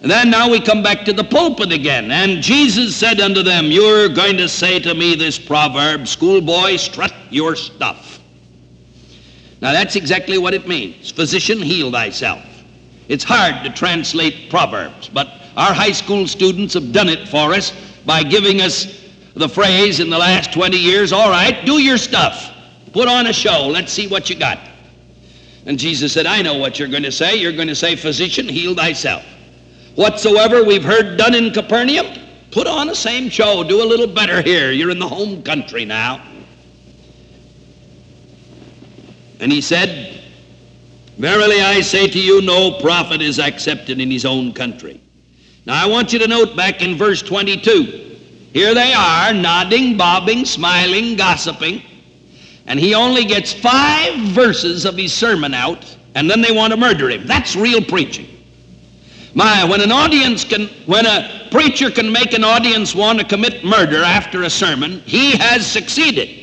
And 0.01 0.11
then 0.11 0.29
now 0.29 0.49
we 0.49 0.59
come 0.59 0.83
back 0.83 1.05
to 1.05 1.13
the 1.13 1.23
pulpit 1.23 1.71
again. 1.71 2.11
And 2.11 2.41
Jesus 2.43 2.95
said 2.95 3.21
unto 3.21 3.41
them, 3.41 3.67
You're 3.67 4.09
going 4.09 4.37
to 4.37 4.49
say 4.49 4.79
to 4.79 4.93
me 4.93 5.15
this 5.15 5.39
proverb, 5.39 6.07
schoolboy, 6.07 6.75
strut 6.75 7.13
your 7.29 7.55
stuff. 7.55 8.19
Now 9.63 9.71
that's 9.71 9.95
exactly 9.95 10.37
what 10.37 10.53
it 10.53 10.67
means. 10.67 11.09
Physician, 11.09 11.57
heal 11.57 11.89
thyself. 11.89 12.43
It's 13.07 13.23
hard 13.23 13.63
to 13.63 13.71
translate 13.71 14.49
Proverbs, 14.49 15.07
but 15.07 15.29
our 15.55 15.73
high 15.73 15.93
school 15.93 16.27
students 16.27 16.73
have 16.73 16.91
done 16.91 17.07
it 17.07 17.29
for 17.29 17.53
us 17.53 17.71
by 18.05 18.23
giving 18.23 18.59
us 18.59 19.09
the 19.35 19.47
phrase 19.47 20.01
in 20.01 20.09
the 20.09 20.17
last 20.17 20.51
20 20.51 20.75
years 20.75 21.13
all 21.13 21.29
right, 21.29 21.65
do 21.65 21.81
your 21.81 21.97
stuff. 21.97 22.51
Put 22.91 23.07
on 23.07 23.27
a 23.27 23.33
show. 23.33 23.67
Let's 23.67 23.93
see 23.93 24.07
what 24.07 24.29
you 24.29 24.35
got. 24.35 24.59
And 25.65 25.79
Jesus 25.79 26.11
said, 26.11 26.25
I 26.25 26.41
know 26.41 26.57
what 26.57 26.77
you're 26.77 26.89
going 26.89 27.03
to 27.03 27.11
say. 27.11 27.37
You're 27.37 27.53
going 27.53 27.69
to 27.69 27.75
say, 27.75 27.95
Physician, 27.95 28.49
heal 28.49 28.75
thyself. 28.75 29.23
Whatsoever 29.95 30.65
we've 30.65 30.83
heard 30.83 31.17
done 31.17 31.33
in 31.33 31.53
Capernaum, 31.53 32.19
put 32.51 32.67
on 32.67 32.87
the 32.87 32.95
same 32.95 33.29
show. 33.29 33.63
Do 33.63 33.81
a 33.81 33.87
little 33.87 34.07
better 34.07 34.41
here. 34.41 34.71
You're 34.71 34.91
in 34.91 34.99
the 34.99 35.07
home 35.07 35.41
country 35.41 35.85
now. 35.85 36.21
And 39.43 39.51
he 39.51 39.59
said, 39.59 40.21
Verily 41.17 41.59
I 41.59 41.81
say 41.81 42.07
to 42.07 42.17
you, 42.17 42.41
no 42.41 42.79
prophet 42.79 43.21
is 43.21 43.39
accepted 43.39 43.99
in 43.99 44.09
his 44.09 44.23
own 44.23 44.53
country. 44.53 45.01
Now 45.65 45.83
I 45.83 45.85
want 45.85 46.13
you 46.13 46.19
to 46.19 46.27
note 46.29 46.55
back 46.55 46.81
in 46.81 46.95
verse 46.95 47.21
22. 47.21 48.17
Here 48.53 48.73
they 48.73 48.93
are, 48.93 49.33
nodding, 49.33 49.97
bobbing, 49.97 50.45
smiling, 50.45 51.17
gossiping. 51.17 51.83
And 52.67 52.79
he 52.79 52.95
only 52.95 53.25
gets 53.25 53.51
five 53.51 54.17
verses 54.29 54.85
of 54.85 54.95
his 54.95 55.11
sermon 55.11 55.53
out, 55.53 55.93
and 56.15 56.29
then 56.29 56.41
they 56.41 56.53
want 56.53 56.71
to 56.71 56.77
murder 56.77 57.09
him. 57.09 57.27
That's 57.27 57.53
real 57.53 57.83
preaching. 57.83 58.27
My, 59.33 59.65
when 59.65 59.81
an 59.81 59.91
audience 59.91 60.45
can, 60.45 60.67
when 60.85 61.05
a 61.05 61.49
preacher 61.51 61.91
can 61.91 62.09
make 62.09 62.33
an 62.33 62.45
audience 62.45 62.95
want 62.95 63.19
to 63.19 63.25
commit 63.25 63.65
murder 63.65 64.03
after 64.03 64.43
a 64.43 64.49
sermon, 64.49 65.01
he 65.01 65.35
has 65.35 65.69
succeeded. 65.69 66.42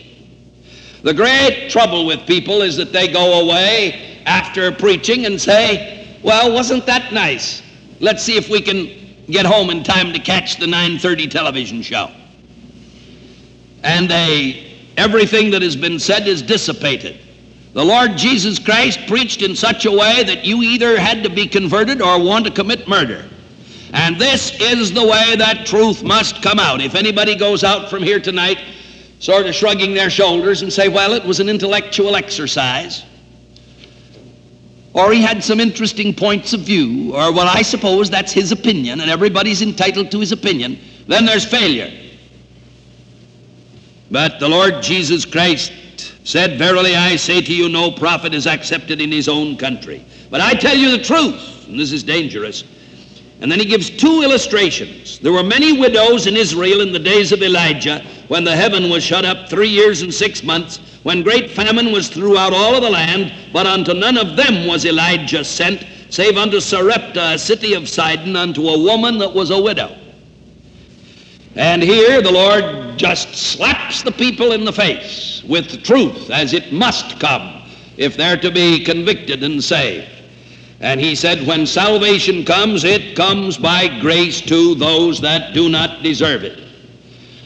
The 1.02 1.14
great 1.14 1.70
trouble 1.70 2.04
with 2.04 2.26
people 2.26 2.62
is 2.62 2.76
that 2.76 2.92
they 2.92 3.08
go 3.08 3.40
away 3.40 4.22
after 4.26 4.70
preaching 4.70 5.26
and 5.26 5.40
say, 5.40 6.18
well, 6.22 6.52
wasn't 6.52 6.84
that 6.86 7.12
nice? 7.12 7.62
Let's 8.00 8.22
see 8.22 8.36
if 8.36 8.50
we 8.50 8.60
can 8.60 9.24
get 9.30 9.46
home 9.46 9.70
in 9.70 9.82
time 9.82 10.12
to 10.12 10.18
catch 10.18 10.58
the 10.58 10.66
9.30 10.66 11.30
television 11.30 11.82
show. 11.82 12.10
And 13.82 14.10
they, 14.10 14.76
everything 14.98 15.50
that 15.52 15.62
has 15.62 15.76
been 15.76 15.98
said 15.98 16.28
is 16.28 16.42
dissipated. 16.42 17.18
The 17.72 17.84
Lord 17.84 18.18
Jesus 18.18 18.58
Christ 18.58 19.00
preached 19.06 19.42
in 19.42 19.56
such 19.56 19.86
a 19.86 19.90
way 19.90 20.24
that 20.24 20.44
you 20.44 20.62
either 20.62 20.98
had 20.98 21.22
to 21.22 21.30
be 21.30 21.46
converted 21.46 22.02
or 22.02 22.22
want 22.22 22.44
to 22.46 22.50
commit 22.50 22.88
murder. 22.88 23.26
And 23.92 24.20
this 24.20 24.60
is 24.60 24.92
the 24.92 25.06
way 25.06 25.36
that 25.36 25.66
truth 25.66 26.02
must 26.02 26.42
come 26.42 26.58
out. 26.58 26.80
If 26.80 26.94
anybody 26.94 27.36
goes 27.36 27.64
out 27.64 27.88
from 27.88 28.02
here 28.02 28.20
tonight 28.20 28.58
sort 29.20 29.46
of 29.46 29.54
shrugging 29.54 29.94
their 29.94 30.10
shoulders 30.10 30.62
and 30.62 30.72
say, 30.72 30.88
well, 30.88 31.12
it 31.12 31.24
was 31.24 31.38
an 31.40 31.48
intellectual 31.48 32.16
exercise, 32.16 33.04
or 34.94 35.12
he 35.12 35.22
had 35.22 35.44
some 35.44 35.60
interesting 35.60 36.12
points 36.12 36.52
of 36.52 36.60
view, 36.60 37.14
or 37.14 37.32
well, 37.32 37.46
I 37.46 37.62
suppose 37.62 38.10
that's 38.10 38.32
his 38.32 38.50
opinion, 38.50 39.00
and 39.00 39.10
everybody's 39.10 39.62
entitled 39.62 40.10
to 40.10 40.18
his 40.18 40.32
opinion, 40.32 40.80
then 41.06 41.26
there's 41.26 41.44
failure. 41.44 41.92
But 44.10 44.40
the 44.40 44.48
Lord 44.48 44.82
Jesus 44.82 45.24
Christ 45.24 45.72
said, 46.24 46.58
Verily 46.58 46.96
I 46.96 47.14
say 47.16 47.40
to 47.40 47.54
you, 47.54 47.68
no 47.68 47.92
prophet 47.92 48.34
is 48.34 48.46
accepted 48.46 49.00
in 49.00 49.12
his 49.12 49.28
own 49.28 49.56
country. 49.56 50.04
But 50.30 50.40
I 50.40 50.54
tell 50.54 50.76
you 50.76 50.90
the 50.90 51.04
truth, 51.04 51.68
and 51.68 51.78
this 51.78 51.92
is 51.92 52.02
dangerous. 52.02 52.64
And 53.40 53.50
then 53.50 53.58
he 53.58 53.64
gives 53.64 53.90
two 53.90 54.22
illustrations. 54.22 55.18
There 55.18 55.32
were 55.32 55.42
many 55.42 55.78
widows 55.78 56.26
in 56.26 56.36
Israel 56.36 56.80
in 56.80 56.92
the 56.92 56.98
days 56.98 57.32
of 57.32 57.42
Elijah 57.42 58.04
when 58.30 58.44
the 58.44 58.54
heaven 58.54 58.88
was 58.88 59.02
shut 59.02 59.24
up 59.24 59.48
three 59.48 59.68
years 59.68 60.02
and 60.02 60.14
six 60.14 60.44
months 60.44 60.78
when 61.02 61.20
great 61.20 61.50
famine 61.50 61.90
was 61.90 62.08
throughout 62.08 62.52
all 62.52 62.76
of 62.76 62.80
the 62.80 62.88
land, 62.88 63.32
but 63.52 63.66
unto 63.66 63.92
none 63.92 64.16
of 64.16 64.36
them 64.36 64.68
was 64.68 64.84
Elijah 64.84 65.42
sent, 65.42 65.84
save 66.10 66.36
unto 66.36 66.60
Sarepta, 66.60 67.32
a 67.32 67.38
city 67.38 67.74
of 67.74 67.88
Sidon, 67.88 68.36
unto 68.36 68.68
a 68.68 68.78
woman 68.78 69.18
that 69.18 69.34
was 69.34 69.50
a 69.50 69.60
widow. 69.60 69.96
And 71.56 71.82
here 71.82 72.22
the 72.22 72.30
Lord 72.30 72.96
just 72.96 73.34
slaps 73.34 74.04
the 74.04 74.12
people 74.12 74.52
in 74.52 74.64
the 74.64 74.72
face 74.72 75.42
with 75.48 75.82
truth 75.82 76.30
as 76.30 76.52
it 76.52 76.72
must 76.72 77.18
come 77.18 77.64
if 77.96 78.16
they're 78.16 78.36
to 78.36 78.52
be 78.52 78.84
convicted 78.84 79.42
and 79.42 79.62
saved. 79.62 80.08
And 80.78 81.00
he 81.00 81.16
said, 81.16 81.44
when 81.48 81.66
salvation 81.66 82.44
comes, 82.44 82.84
it 82.84 83.16
comes 83.16 83.58
by 83.58 83.88
grace 83.98 84.40
to 84.42 84.76
those 84.76 85.20
that 85.20 85.52
do 85.52 85.68
not 85.68 86.04
deserve 86.04 86.44
it. 86.44 86.69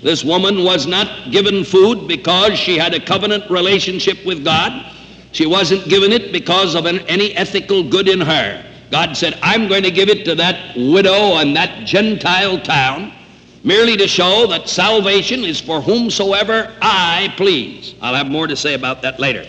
This 0.05 0.23
woman 0.23 0.63
was 0.63 0.87
not 0.87 1.31
given 1.31 1.65
food 1.65 2.07
because 2.07 2.59
she 2.59 2.77
had 2.77 2.93
a 2.93 3.01
covenant 3.01 3.51
relationship 3.51 4.23
with 4.27 4.45
God. 4.45 4.93
She 5.33 5.47
wasn't 5.47 5.89
given 5.89 6.13
it 6.13 6.31
because 6.31 6.75
of 6.75 6.85
an, 6.85 6.99
any 7.09 7.35
ethical 7.35 7.83
good 7.83 8.07
in 8.07 8.21
her. 8.21 8.67
God 8.91 9.17
said, 9.17 9.39
I'm 9.41 9.67
going 9.67 9.83
to 9.83 9.91
give 9.91 10.11
it 10.11 10.27
to 10.27 10.35
that 10.35 10.77
widow 10.77 11.39
and 11.39 11.57
that 11.57 11.87
Gentile 11.87 12.61
town 12.61 13.15
merely 13.63 13.97
to 13.97 14.07
show 14.07 14.47
that 14.49 14.69
salvation 14.69 15.43
is 15.43 15.59
for 15.59 15.81
whomsoever 15.81 16.71
I 16.83 17.33
please. 17.39 17.95
I'll 18.03 18.15
have 18.15 18.31
more 18.31 18.47
to 18.47 18.57
say 18.57 18.75
about 18.75 19.01
that 19.01 19.19
later. 19.19 19.47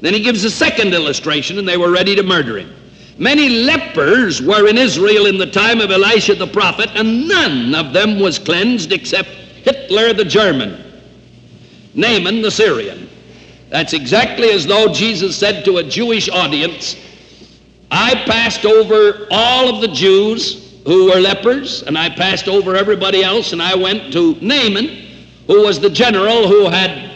Then 0.00 0.14
he 0.14 0.20
gives 0.20 0.42
a 0.42 0.50
second 0.50 0.94
illustration, 0.94 1.60
and 1.60 1.66
they 1.66 1.76
were 1.76 1.92
ready 1.92 2.16
to 2.16 2.24
murder 2.24 2.58
him. 2.58 2.74
Many 3.18 3.48
lepers 3.48 4.42
were 4.42 4.68
in 4.68 4.76
Israel 4.76 5.26
in 5.26 5.38
the 5.38 5.50
time 5.50 5.80
of 5.80 5.92
Elisha 5.92 6.34
the 6.34 6.48
prophet, 6.48 6.90
and 6.96 7.28
none 7.28 7.72
of 7.72 7.92
them 7.92 8.18
was 8.18 8.40
cleansed 8.40 8.90
except 8.90 9.28
Hitler 9.86 10.12
the 10.12 10.24
German, 10.24 10.82
Naaman 11.94 12.42
the 12.42 12.50
Syrian. 12.50 13.08
That's 13.68 13.92
exactly 13.92 14.50
as 14.50 14.66
though 14.66 14.92
Jesus 14.92 15.36
said 15.36 15.64
to 15.64 15.76
a 15.76 15.84
Jewish 15.84 16.28
audience, 16.28 16.96
I 17.92 18.14
passed 18.26 18.64
over 18.64 19.28
all 19.30 19.72
of 19.72 19.80
the 19.80 19.86
Jews 19.86 20.80
who 20.84 21.06
were 21.06 21.20
lepers, 21.20 21.84
and 21.84 21.96
I 21.96 22.10
passed 22.10 22.48
over 22.48 22.74
everybody 22.74 23.22
else, 23.22 23.52
and 23.52 23.62
I 23.62 23.76
went 23.76 24.12
to 24.12 24.34
Naaman, 24.40 24.88
who 25.46 25.62
was 25.62 25.78
the 25.78 25.90
general 25.90 26.48
who 26.48 26.68
had 26.68 27.12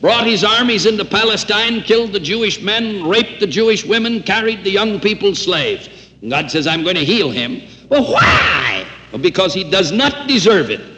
brought 0.00 0.26
his 0.26 0.44
armies 0.44 0.86
into 0.86 1.04
Palestine, 1.04 1.82
killed 1.82 2.12
the 2.12 2.20
Jewish 2.20 2.62
men, 2.62 3.06
raped 3.06 3.40
the 3.40 3.46
Jewish 3.46 3.84
women, 3.84 4.22
carried 4.22 4.64
the 4.64 4.70
young 4.70 4.98
people 4.98 5.34
slaves. 5.34 5.90
And 6.22 6.30
God 6.30 6.50
says, 6.50 6.66
I'm 6.66 6.84
going 6.84 6.96
to 6.96 7.04
heal 7.04 7.30
him. 7.30 7.60
Well, 7.90 8.10
why? 8.10 8.86
Well, 9.12 9.20
because 9.20 9.52
he 9.52 9.70
does 9.70 9.92
not 9.92 10.26
deserve 10.26 10.70
it. 10.70 10.93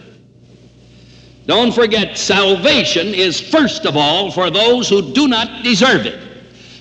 Don't 1.47 1.73
forget, 1.73 2.19
salvation 2.19 3.09
is 3.09 3.41
first 3.41 3.87
of 3.87 3.97
all 3.97 4.31
for 4.31 4.51
those 4.51 4.89
who 4.89 5.13
do 5.13 5.29
not 5.29 5.63
deserve 5.63 6.05
it. 6.05 6.21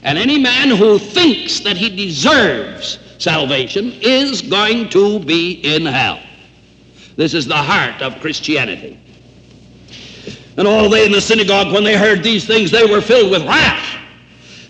And 0.01 0.17
any 0.17 0.39
man 0.39 0.69
who 0.69 0.99
thinks 0.99 1.59
that 1.61 1.77
he 1.77 1.95
deserves 1.95 2.99
salvation 3.17 3.93
is 4.01 4.41
going 4.41 4.89
to 4.89 5.19
be 5.19 5.53
in 5.63 5.85
hell. 5.85 6.19
This 7.15 7.33
is 7.33 7.45
the 7.45 7.55
heart 7.55 8.01
of 8.01 8.19
Christianity. 8.19 8.99
And 10.57 10.67
all 10.67 10.89
they 10.89 11.05
in 11.05 11.11
the 11.11 11.21
synagogue, 11.21 11.73
when 11.73 11.83
they 11.83 11.97
heard 11.97 12.23
these 12.23 12.45
things, 12.45 12.71
they 12.71 12.85
were 12.85 13.01
filled 13.01 13.31
with 13.31 13.43
wrath. 13.43 13.99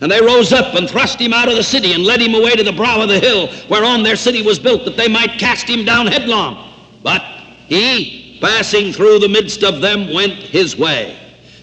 And 0.01 0.11
they 0.11 0.21
rose 0.21 0.51
up 0.51 0.75
and 0.75 0.89
thrust 0.89 1.19
him 1.19 1.33
out 1.33 1.47
of 1.47 1.55
the 1.55 1.63
city 1.63 1.93
and 1.93 2.03
led 2.03 2.21
him 2.21 2.35
away 2.35 2.55
to 2.55 2.63
the 2.63 2.73
brow 2.73 3.01
of 3.01 3.07
the 3.07 3.19
hill 3.19 3.47
whereon 3.69 4.03
their 4.03 4.15
city 4.15 4.41
was 4.41 4.59
built, 4.59 4.83
that 4.85 4.97
they 4.97 5.07
might 5.07 5.39
cast 5.39 5.67
him 5.69 5.85
down 5.85 6.07
headlong. 6.07 6.73
But 7.01 7.21
he, 7.67 8.24
passing 8.41 8.93
through 8.93 9.19
the 9.19 9.29
midst 9.29 9.63
of 9.63 9.81
them, 9.81 10.13
went 10.13 10.33
his 10.33 10.77
way 10.77 11.17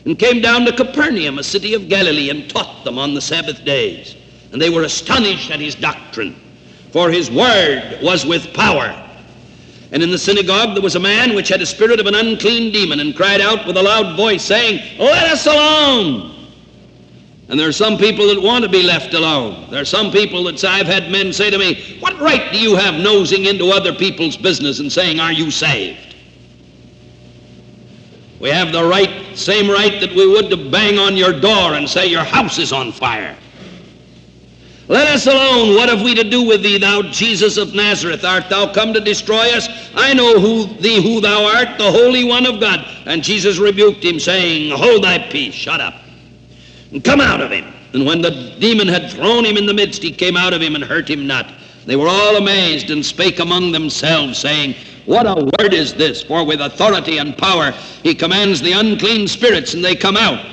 and 0.04 0.18
came 0.18 0.40
down 0.40 0.64
to 0.64 0.72
Capernaum, 0.72 1.38
a 1.38 1.42
city 1.42 1.74
of 1.74 1.88
Galilee, 1.88 2.30
and 2.30 2.50
taught 2.50 2.84
them 2.84 2.98
on 2.98 3.14
the 3.14 3.20
Sabbath 3.20 3.64
days. 3.64 4.16
And 4.52 4.60
they 4.60 4.70
were 4.70 4.82
astonished 4.82 5.50
at 5.50 5.60
his 5.60 5.74
doctrine, 5.74 6.34
for 6.90 7.10
his 7.10 7.30
word 7.30 7.98
was 8.02 8.26
with 8.26 8.52
power. 8.52 8.98
And 9.92 10.02
in 10.02 10.10
the 10.10 10.18
synagogue 10.18 10.74
there 10.74 10.82
was 10.82 10.96
a 10.96 11.00
man 11.00 11.34
which 11.34 11.48
had 11.48 11.60
a 11.60 11.66
spirit 11.66 12.00
of 12.00 12.06
an 12.06 12.14
unclean 12.14 12.72
demon, 12.72 13.00
and 13.00 13.14
cried 13.14 13.40
out 13.40 13.66
with 13.66 13.76
a 13.76 13.82
loud 13.82 14.16
voice, 14.16 14.42
saying, 14.42 14.80
Let 14.98 15.30
us 15.30 15.46
alone! 15.46 16.30
And 17.48 17.60
there 17.60 17.68
are 17.68 17.72
some 17.72 17.98
people 17.98 18.26
that 18.28 18.40
want 18.40 18.64
to 18.64 18.70
be 18.70 18.82
left 18.82 19.12
alone. 19.12 19.70
There 19.70 19.82
are 19.82 19.84
some 19.84 20.10
people 20.10 20.44
that 20.44 20.64
I've 20.64 20.86
had 20.86 21.10
men 21.10 21.32
say 21.32 21.50
to 21.50 21.58
me, 21.58 21.98
What 22.00 22.18
right 22.18 22.50
do 22.50 22.58
you 22.58 22.76
have 22.76 22.94
nosing 22.94 23.44
into 23.44 23.70
other 23.70 23.94
people's 23.94 24.36
business 24.36 24.80
and 24.80 24.90
saying, 24.90 25.20
Are 25.20 25.32
you 25.32 25.50
saved? 25.50 26.11
We 28.42 28.50
have 28.50 28.72
the 28.72 28.82
right, 28.82 29.38
same 29.38 29.70
right 29.70 30.00
that 30.00 30.12
we 30.16 30.26
would 30.26 30.50
to 30.50 30.56
bang 30.56 30.98
on 30.98 31.16
your 31.16 31.32
door 31.32 31.74
and 31.74 31.88
say, 31.88 32.06
Your 32.06 32.24
house 32.24 32.58
is 32.58 32.72
on 32.72 32.90
fire. 32.90 33.36
Let 34.88 35.06
us 35.06 35.28
alone. 35.28 35.76
What 35.76 35.88
have 35.88 36.02
we 36.02 36.16
to 36.16 36.28
do 36.28 36.42
with 36.42 36.64
thee, 36.64 36.76
thou 36.76 37.02
Jesus 37.02 37.56
of 37.56 37.72
Nazareth? 37.72 38.24
Art 38.24 38.50
thou 38.50 38.72
come 38.72 38.92
to 38.94 39.00
destroy 39.00 39.48
us? 39.52 39.68
I 39.94 40.12
know 40.12 40.40
who 40.40 40.66
thee 40.80 41.00
who 41.00 41.20
thou 41.20 41.44
art, 41.44 41.78
the 41.78 41.92
Holy 41.92 42.24
One 42.24 42.44
of 42.44 42.58
God. 42.58 42.84
And 43.06 43.22
Jesus 43.22 43.58
rebuked 43.58 44.04
him, 44.04 44.18
saying, 44.18 44.76
Hold 44.76 45.04
thy 45.04 45.20
peace, 45.30 45.54
shut 45.54 45.80
up, 45.80 45.94
and 46.90 47.02
come 47.04 47.20
out 47.20 47.40
of 47.40 47.52
him. 47.52 47.72
And 47.92 48.04
when 48.04 48.22
the 48.22 48.56
demon 48.58 48.88
had 48.88 49.08
thrown 49.12 49.44
him 49.44 49.56
in 49.56 49.66
the 49.66 49.74
midst, 49.74 50.02
he 50.02 50.10
came 50.10 50.36
out 50.36 50.52
of 50.52 50.60
him 50.60 50.74
and 50.74 50.82
hurt 50.82 51.08
him 51.08 51.28
not. 51.28 51.48
They 51.86 51.94
were 51.94 52.08
all 52.08 52.36
amazed 52.36 52.90
and 52.90 53.06
spake 53.06 53.38
among 53.38 53.70
themselves, 53.70 54.36
saying, 54.36 54.74
What 55.06 55.26
a 55.26 55.50
word 55.58 55.74
is 55.74 55.94
this? 55.94 56.22
For 56.22 56.44
with 56.44 56.60
authority 56.60 57.18
and 57.18 57.36
power 57.36 57.72
he 58.02 58.14
commands 58.14 58.60
the 58.60 58.72
unclean 58.72 59.28
spirits, 59.28 59.74
and 59.74 59.84
they 59.84 59.96
come 59.96 60.16
out 60.16 60.44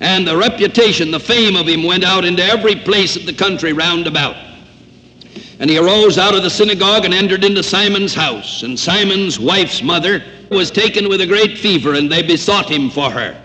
and 0.00 0.26
the 0.26 0.36
reputation, 0.36 1.10
the 1.10 1.20
fame 1.20 1.56
of 1.56 1.68
him 1.68 1.82
went 1.82 2.04
out 2.04 2.24
into 2.24 2.44
every 2.44 2.76
place 2.76 3.16
of 3.16 3.26
the 3.26 3.32
country 3.32 3.72
round 3.72 4.06
about. 4.06 4.36
And 5.60 5.70
he 5.70 5.78
arose 5.78 6.18
out 6.18 6.34
of 6.34 6.42
the 6.42 6.50
synagogue 6.50 7.04
and 7.04 7.14
entered 7.14 7.44
into 7.44 7.62
Simon's 7.62 8.14
house. 8.14 8.64
And 8.64 8.78
Simon's 8.78 9.38
wife's 9.38 9.82
mother 9.82 10.22
was 10.50 10.70
taken 10.70 11.08
with 11.08 11.20
a 11.20 11.26
great 11.26 11.56
fever, 11.58 11.94
and 11.94 12.10
they 12.10 12.22
besought 12.22 12.68
him 12.68 12.90
for 12.90 13.10
her. 13.10 13.40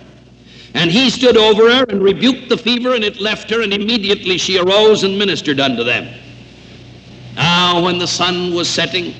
And 0.74 0.92
he 0.92 1.10
stood 1.10 1.38
over 1.38 1.74
her 1.74 1.86
and 1.86 2.04
rebuked 2.04 2.50
the 2.50 2.58
fever, 2.58 2.96
and 2.96 3.04
it 3.04 3.22
left 3.22 3.50
her, 3.52 3.62
and 3.62 3.74
immediately 3.74 4.38
she 4.38 4.58
arose 4.58 5.04
and 5.04 5.18
ministered 5.18 5.60
unto 5.60 5.84
them. 5.84 6.14
Now, 7.36 7.82
when 7.82 8.00
the 8.00 8.08
sun 8.08 8.54
was 8.54 8.70
setting, 8.70 9.14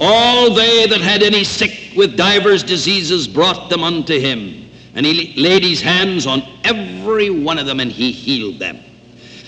all 0.00 0.54
they 0.54 0.86
that 0.86 1.00
had 1.00 1.22
any 1.22 1.44
sick 1.44 1.92
with 1.96 2.16
divers 2.16 2.62
diseases 2.62 3.28
brought 3.28 3.68
them 3.68 3.84
unto 3.84 4.18
him 4.18 4.60
and 4.94 5.06
he 5.06 5.34
laid 5.40 5.62
his 5.62 5.80
hands 5.80 6.26
on 6.26 6.42
every 6.64 7.30
one 7.30 7.58
of 7.58 7.66
them 7.66 7.80
and 7.80 7.92
he 7.92 8.10
healed 8.10 8.58
them. 8.58 8.78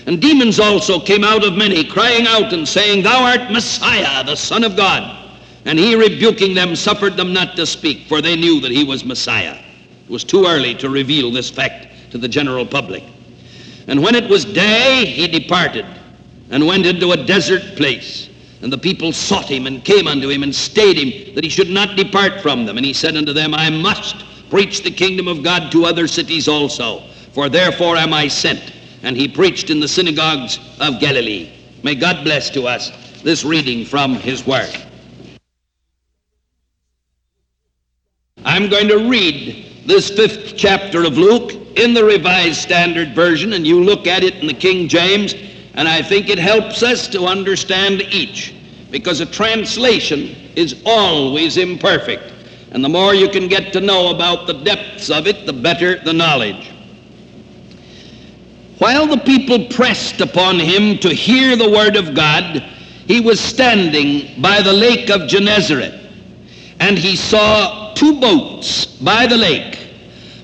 And 0.05 0.21
demons 0.21 0.59
also 0.59 0.99
came 0.99 1.23
out 1.23 1.45
of 1.45 1.53
many, 1.53 1.83
crying 1.83 2.27
out 2.27 2.53
and 2.53 2.67
saying, 2.67 3.03
Thou 3.03 3.23
art 3.23 3.51
Messiah, 3.51 4.23
the 4.23 4.35
Son 4.35 4.63
of 4.63 4.75
God. 4.75 5.19
And 5.65 5.79
he, 5.79 5.95
rebuking 5.95 6.53
them, 6.53 6.75
suffered 6.75 7.15
them 7.15 7.31
not 7.31 7.55
to 7.55 7.65
speak, 7.65 8.07
for 8.07 8.21
they 8.21 8.35
knew 8.35 8.59
that 8.61 8.71
he 8.71 8.83
was 8.83 9.05
Messiah. 9.05 9.57
It 10.05 10.09
was 10.09 10.25
too 10.25 10.45
early 10.45 10.75
to 10.75 10.89
reveal 10.89 11.31
this 11.31 11.49
fact 11.49 11.87
to 12.11 12.17
the 12.17 12.27
general 12.27 12.65
public. 12.65 13.03
And 13.87 14.01
when 14.03 14.15
it 14.15 14.29
was 14.29 14.43
day, 14.43 15.05
he 15.05 15.27
departed 15.27 15.85
and 16.49 16.67
went 16.67 16.85
into 16.85 17.11
a 17.13 17.25
desert 17.25 17.77
place. 17.77 18.29
And 18.63 18.71
the 18.71 18.77
people 18.77 19.11
sought 19.11 19.49
him 19.49 19.67
and 19.67 19.83
came 19.83 20.07
unto 20.07 20.29
him 20.29 20.41
and 20.41 20.55
stayed 20.55 20.97
him 20.97 21.35
that 21.35 21.43
he 21.43 21.49
should 21.49 21.69
not 21.69 21.97
depart 21.97 22.39
from 22.41 22.65
them. 22.65 22.77
And 22.77 22.85
he 22.85 22.93
said 22.93 23.17
unto 23.17 23.33
them, 23.33 23.53
I 23.53 23.69
must 23.69 24.23
preach 24.49 24.83
the 24.83 24.89
kingdom 24.89 25.27
of 25.27 25.43
God 25.43 25.69
to 25.73 25.83
other 25.83 26.07
cities 26.07 26.47
also, 26.47 27.01
for 27.33 27.49
therefore 27.49 27.97
am 27.97 28.13
I 28.13 28.29
sent. 28.29 28.71
And 29.03 29.17
he 29.17 29.27
preached 29.27 29.69
in 29.69 29.81
the 29.81 29.87
synagogues 29.87 30.61
of 30.79 31.01
Galilee. 31.01 31.51
May 31.83 31.95
God 31.95 32.23
bless 32.23 32.49
to 32.51 32.63
us 32.63 32.91
this 33.21 33.43
reading 33.43 33.85
from 33.85 34.15
his 34.15 34.47
word. 34.47 34.73
I'm 38.45 38.69
going 38.69 38.87
to 38.87 39.09
read 39.09 39.65
this 39.85 40.09
fifth 40.09 40.55
chapter 40.55 41.03
of 41.03 41.17
Luke 41.17 41.51
in 41.77 41.93
the 41.93 42.05
Revised 42.05 42.61
Standard 42.61 43.13
Version, 43.13 43.53
and 43.53 43.67
you 43.67 43.83
look 43.83 44.07
at 44.07 44.23
it 44.23 44.35
in 44.35 44.47
the 44.47 44.53
King 44.53 44.87
James, 44.87 45.33
and 45.75 45.87
I 45.87 46.01
think 46.01 46.29
it 46.29 46.39
helps 46.39 46.83
us 46.83 47.07
to 47.09 47.25
understand 47.25 48.01
each, 48.01 48.53
because 48.91 49.19
a 49.19 49.25
translation 49.25 50.35
is 50.55 50.81
always 50.85 51.57
imperfect. 51.57 52.31
And 52.71 52.83
the 52.83 52.89
more 52.89 53.13
you 53.13 53.29
can 53.29 53.47
get 53.47 53.73
to 53.73 53.81
know 53.81 54.09
about 54.09 54.47
the 54.47 54.53
depths 54.53 55.09
of 55.09 55.27
it, 55.27 55.45
the 55.45 55.53
better 55.53 55.99
the 56.03 56.13
knowledge. 56.13 56.71
While 58.79 59.07
the 59.07 59.17
people 59.17 59.67
pressed 59.67 60.21
upon 60.21 60.59
him 60.59 60.97
to 60.99 61.13
hear 61.13 61.55
the 61.55 61.69
word 61.69 61.95
of 61.95 62.15
God, 62.15 62.63
he 63.07 63.19
was 63.19 63.39
standing 63.39 64.41
by 64.41 64.61
the 64.61 64.73
lake 64.73 65.09
of 65.09 65.27
Gennesaret, 65.27 65.93
and 66.79 66.97
he 66.97 67.15
saw 67.15 67.93
two 67.93 68.19
boats 68.19 68.85
by 68.85 69.27
the 69.27 69.37
lake, 69.37 69.87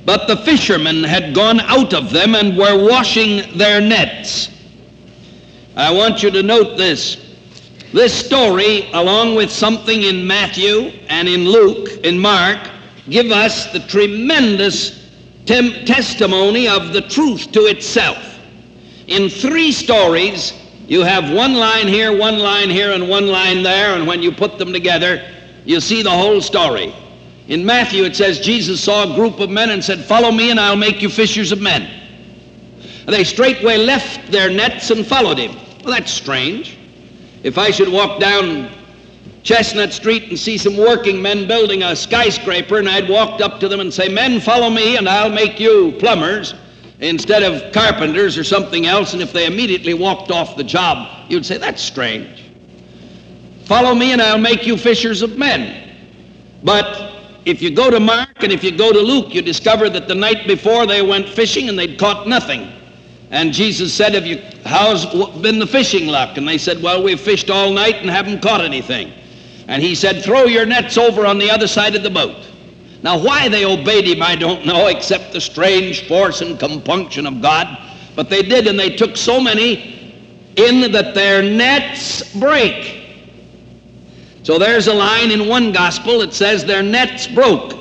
but 0.05 0.27
the 0.27 0.37
fishermen 0.37 1.03
had 1.03 1.33
gone 1.33 1.59
out 1.61 1.93
of 1.93 2.11
them 2.11 2.35
and 2.35 2.57
were 2.57 2.87
washing 2.87 3.57
their 3.57 3.81
nets. 3.81 4.49
I 5.79 5.91
want 5.91 6.21
you 6.21 6.29
to 6.31 6.43
note 6.43 6.77
this. 6.77 7.15
This 7.93 8.13
story, 8.13 8.89
along 8.91 9.35
with 9.35 9.49
something 9.49 10.03
in 10.03 10.27
Matthew 10.27 10.91
and 11.07 11.25
in 11.29 11.45
Luke, 11.45 12.03
in 12.03 12.19
Mark, 12.19 12.69
give 13.09 13.31
us 13.31 13.71
the 13.71 13.79
tremendous 13.79 15.09
tem- 15.45 15.85
testimony 15.85 16.67
of 16.67 16.91
the 16.91 16.99
truth 16.99 17.53
to 17.53 17.61
itself. 17.61 18.17
In 19.07 19.29
three 19.29 19.71
stories, 19.71 20.51
you 20.89 20.99
have 20.99 21.31
one 21.31 21.53
line 21.53 21.87
here, 21.87 22.15
one 22.15 22.39
line 22.39 22.69
here, 22.69 22.91
and 22.91 23.07
one 23.07 23.27
line 23.27 23.63
there, 23.63 23.95
and 23.95 24.05
when 24.05 24.21
you 24.21 24.33
put 24.33 24.57
them 24.57 24.73
together, 24.73 25.25
you 25.63 25.79
see 25.79 26.03
the 26.03 26.11
whole 26.11 26.41
story. 26.41 26.93
In 27.47 27.65
Matthew, 27.65 28.03
it 28.03 28.17
says 28.17 28.41
Jesus 28.41 28.83
saw 28.83 29.09
a 29.09 29.15
group 29.15 29.39
of 29.39 29.49
men 29.49 29.69
and 29.69 29.81
said, 29.81 30.03
Follow 30.03 30.33
me, 30.33 30.51
and 30.51 30.59
I'll 30.59 30.75
make 30.75 31.01
you 31.01 31.07
fishers 31.07 31.53
of 31.53 31.61
men. 31.61 31.83
And 33.07 33.15
they 33.15 33.23
straightway 33.23 33.77
left 33.77 34.29
their 34.29 34.49
nets 34.49 34.91
and 34.91 35.07
followed 35.07 35.37
him. 35.37 35.57
Well, 35.83 35.93
that's 35.93 36.11
strange. 36.11 36.77
If 37.43 37.57
I 37.57 37.71
should 37.71 37.89
walk 37.89 38.19
down 38.19 38.69
Chestnut 39.43 39.93
Street 39.93 40.23
and 40.29 40.37
see 40.37 40.57
some 40.57 40.75
working 40.75 41.21
men 41.21 41.47
building 41.47 41.83
a 41.83 41.95
skyscraper, 41.95 42.77
and 42.77 42.89
I'd 42.89 43.09
walked 43.09 43.41
up 43.41 43.59
to 43.61 43.67
them 43.67 43.79
and 43.79 43.93
say, 43.93 44.09
Men, 44.09 44.41
follow 44.41 44.69
me, 44.69 44.97
and 44.97 45.07
I'll 45.07 45.29
make 45.29 45.59
you 45.59 45.93
plumbers 45.99 46.53
instead 46.99 47.43
of 47.43 47.71
carpenters 47.71 48.37
or 48.37 48.43
something 48.43 48.85
else, 48.85 49.13
and 49.13 49.21
if 49.21 49.31
they 49.31 49.45
immediately 49.45 49.93
walked 49.93 50.31
off 50.31 50.57
the 50.57 50.63
job, 50.63 51.29
you'd 51.29 51.45
say, 51.45 51.57
That's 51.57 51.81
strange. 51.81 52.43
Follow 53.63 53.95
me, 53.95 54.11
and 54.11 54.21
I'll 54.21 54.37
make 54.37 54.67
you 54.67 54.75
fishers 54.75 55.21
of 55.21 55.37
men. 55.37 55.95
But 56.63 57.13
if 57.45 57.61
you 57.61 57.71
go 57.71 57.89
to 57.89 57.99
Mark 57.99 58.43
and 58.43 58.51
if 58.51 58.63
you 58.63 58.75
go 58.75 58.91
to 58.91 58.99
Luke, 58.99 59.33
you 59.33 59.41
discover 59.41 59.89
that 59.89 60.07
the 60.07 60.15
night 60.15 60.45
before 60.45 60.85
they 60.85 61.01
went 61.01 61.29
fishing 61.29 61.69
and 61.69 61.79
they'd 61.79 61.97
caught 61.97 62.27
nothing. 62.27 62.71
And 63.31 63.53
Jesus 63.53 63.93
said, 63.93 64.13
Have 64.13 64.25
you, 64.25 64.41
how's 64.65 65.05
been 65.41 65.59
the 65.59 65.67
fishing 65.67 66.07
luck? 66.07 66.37
And 66.37 66.47
they 66.47 66.57
said, 66.57 66.81
Well, 66.81 67.03
we've 67.03 67.19
fished 67.19 67.49
all 67.49 67.71
night 67.71 67.97
and 67.97 68.09
haven't 68.09 68.41
caught 68.41 68.61
anything. 68.61 69.13
And 69.67 69.83
he 69.83 69.93
said, 69.93 70.23
Throw 70.23 70.45
your 70.45 70.65
nets 70.65 70.97
over 70.97 71.25
on 71.25 71.37
the 71.37 71.51
other 71.51 71.67
side 71.67 71.95
of 71.95 72.03
the 72.03 72.09
boat. 72.09 72.47
Now, 73.01 73.17
why 73.17 73.47
they 73.47 73.65
obeyed 73.65 74.07
him, 74.07 74.21
I 74.21 74.35
don't 74.35 74.65
know, 74.65 74.87
except 74.87 75.31
the 75.31 75.39
strange 75.39 76.07
force 76.07 76.41
and 76.41 76.59
compunction 76.59 77.25
of 77.25 77.41
God. 77.41 77.77
But 78.15 78.29
they 78.29 78.41
did, 78.41 78.67
and 78.67 78.77
they 78.77 78.95
took 78.95 79.15
so 79.15 79.39
many 79.39 80.51
in 80.55 80.91
that 80.91 81.13
their 81.13 81.41
nets 81.41 82.35
break. 82.37 82.95
So 84.43 84.57
there's 84.57 84.87
a 84.87 84.93
line 84.93 85.31
in 85.31 85.47
one 85.47 85.71
gospel 85.71 86.19
that 86.19 86.33
says 86.33 86.65
their 86.65 86.83
nets 86.83 87.27
broke. 87.27 87.73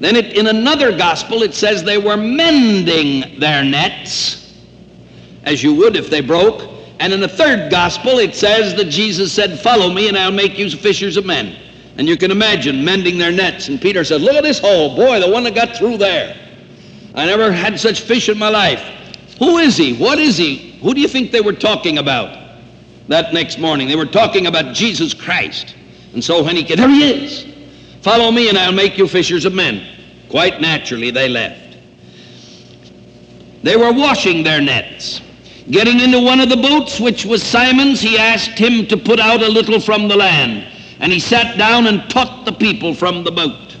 Then 0.00 0.16
it, 0.16 0.36
in 0.36 0.48
another 0.48 0.96
gospel, 0.96 1.42
it 1.42 1.54
says 1.54 1.84
they 1.84 1.98
were 1.98 2.16
mending 2.16 3.38
their 3.38 3.64
nets 3.64 4.39
as 5.44 5.62
you 5.62 5.74
would 5.74 5.96
if 5.96 6.10
they 6.10 6.20
broke. 6.20 6.68
And 6.98 7.12
in 7.12 7.20
the 7.20 7.28
third 7.28 7.70
gospel, 7.70 8.18
it 8.18 8.34
says 8.34 8.74
that 8.76 8.86
Jesus 8.86 9.32
said, 9.32 9.58
Follow 9.60 9.90
me, 9.90 10.08
and 10.08 10.18
I'll 10.18 10.30
make 10.30 10.58
you 10.58 10.70
fishers 10.70 11.16
of 11.16 11.24
men. 11.24 11.56
And 11.96 12.08
you 12.08 12.16
can 12.16 12.30
imagine 12.30 12.84
mending 12.84 13.18
their 13.18 13.32
nets. 13.32 13.68
And 13.68 13.80
Peter 13.80 14.04
said, 14.04 14.20
Look 14.20 14.34
at 14.34 14.42
this 14.42 14.58
hole. 14.58 14.94
Boy, 14.96 15.20
the 15.20 15.30
one 15.30 15.44
that 15.44 15.54
got 15.54 15.76
through 15.76 15.96
there. 15.96 16.36
I 17.14 17.26
never 17.26 17.50
had 17.50 17.80
such 17.80 18.02
fish 18.02 18.28
in 18.28 18.38
my 18.38 18.48
life. 18.48 18.80
Who 19.38 19.58
is 19.58 19.76
he? 19.76 19.96
What 19.96 20.18
is 20.18 20.36
he? 20.36 20.78
Who 20.82 20.94
do 20.94 21.00
you 21.00 21.08
think 21.08 21.32
they 21.32 21.40
were 21.40 21.54
talking 21.54 21.98
about 21.98 22.58
that 23.08 23.32
next 23.32 23.58
morning? 23.58 23.88
They 23.88 23.96
were 23.96 24.06
talking 24.06 24.46
about 24.46 24.74
Jesus 24.74 25.14
Christ. 25.14 25.74
And 26.12 26.22
so 26.22 26.42
when 26.42 26.56
he 26.56 26.64
came, 26.64 26.76
there 26.76 26.88
he 26.88 27.10
is. 27.10 27.46
Follow 28.02 28.30
me, 28.30 28.48
and 28.48 28.58
I'll 28.58 28.72
make 28.72 28.98
you 28.98 29.08
fishers 29.08 29.44
of 29.44 29.54
men. 29.54 29.86
Quite 30.28 30.60
naturally, 30.60 31.10
they 31.10 31.28
left. 31.28 31.76
They 33.62 33.76
were 33.76 33.92
washing 33.92 34.42
their 34.42 34.60
nets. 34.60 35.20
Getting 35.70 36.00
into 36.00 36.20
one 36.20 36.40
of 36.40 36.48
the 36.48 36.56
boats, 36.56 36.98
which 36.98 37.24
was 37.24 37.42
Simon's, 37.42 38.00
he 38.00 38.18
asked 38.18 38.58
him 38.58 38.86
to 38.86 38.96
put 38.96 39.20
out 39.20 39.40
a 39.40 39.48
little 39.48 39.78
from 39.78 40.08
the 40.08 40.16
land. 40.16 40.66
And 40.98 41.12
he 41.12 41.20
sat 41.20 41.56
down 41.56 41.86
and 41.86 42.10
taught 42.10 42.44
the 42.44 42.52
people 42.52 42.92
from 42.92 43.22
the 43.22 43.30
boat. 43.30 43.76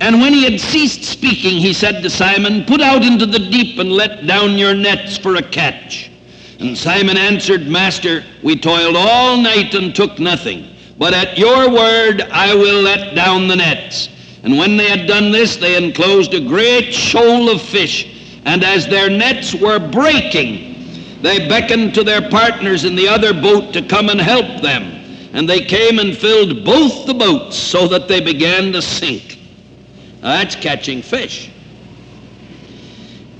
And 0.00 0.20
when 0.20 0.32
he 0.32 0.44
had 0.44 0.60
ceased 0.60 1.04
speaking, 1.04 1.58
he 1.58 1.72
said 1.72 2.02
to 2.02 2.10
Simon, 2.10 2.64
Put 2.64 2.80
out 2.80 3.02
into 3.02 3.26
the 3.26 3.38
deep 3.38 3.78
and 3.78 3.90
let 3.90 4.26
down 4.26 4.56
your 4.56 4.74
nets 4.74 5.18
for 5.18 5.36
a 5.36 5.42
catch. 5.42 6.10
And 6.60 6.78
Simon 6.78 7.16
answered, 7.16 7.66
Master, 7.66 8.24
we 8.42 8.56
toiled 8.56 8.96
all 8.96 9.36
night 9.36 9.74
and 9.74 9.94
took 9.94 10.18
nothing. 10.18 10.74
But 10.98 11.12
at 11.12 11.36
your 11.36 11.70
word 11.70 12.22
I 12.22 12.54
will 12.54 12.82
let 12.82 13.14
down 13.14 13.48
the 13.48 13.56
nets. 13.56 14.10
And 14.42 14.56
when 14.56 14.76
they 14.76 14.88
had 14.88 15.08
done 15.08 15.32
this, 15.32 15.56
they 15.56 15.82
enclosed 15.82 16.34
a 16.34 16.40
great 16.40 16.94
shoal 16.94 17.50
of 17.50 17.60
fish. 17.60 18.15
And 18.46 18.62
as 18.62 18.86
their 18.86 19.10
nets 19.10 19.54
were 19.54 19.80
breaking, 19.80 21.20
they 21.20 21.48
beckoned 21.48 21.94
to 21.94 22.04
their 22.04 22.30
partners 22.30 22.84
in 22.84 22.94
the 22.94 23.08
other 23.08 23.34
boat 23.34 23.74
to 23.74 23.82
come 23.82 24.08
and 24.08 24.20
help 24.20 24.62
them. 24.62 24.84
And 25.32 25.48
they 25.48 25.62
came 25.62 25.98
and 25.98 26.16
filled 26.16 26.64
both 26.64 27.06
the 27.06 27.12
boats 27.12 27.56
so 27.56 27.88
that 27.88 28.06
they 28.06 28.20
began 28.20 28.72
to 28.72 28.80
sink. 28.80 29.40
Now, 30.22 30.28
that's 30.28 30.54
catching 30.54 31.02
fish. 31.02 31.50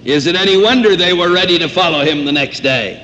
Is 0.04 0.26
it 0.26 0.34
any 0.34 0.60
wonder 0.60 0.96
they 0.96 1.12
were 1.12 1.32
ready 1.32 1.56
to 1.60 1.68
follow 1.68 2.04
him 2.04 2.24
the 2.24 2.32
next 2.32 2.60
day? 2.60 3.02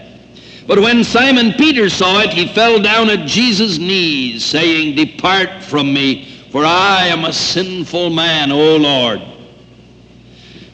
But 0.66 0.80
when 0.80 1.04
Simon 1.04 1.52
Peter 1.52 1.88
saw 1.88 2.20
it, 2.20 2.30
he 2.30 2.48
fell 2.48 2.80
down 2.82 3.10
at 3.10 3.28
Jesus' 3.28 3.78
knees, 3.78 4.44
saying, 4.44 4.96
Depart 4.96 5.62
from 5.62 5.94
me, 5.94 6.44
for 6.50 6.64
I 6.64 7.06
am 7.06 7.24
a 7.24 7.32
sinful 7.32 8.10
man, 8.10 8.50
O 8.50 8.76
Lord. 8.76 9.22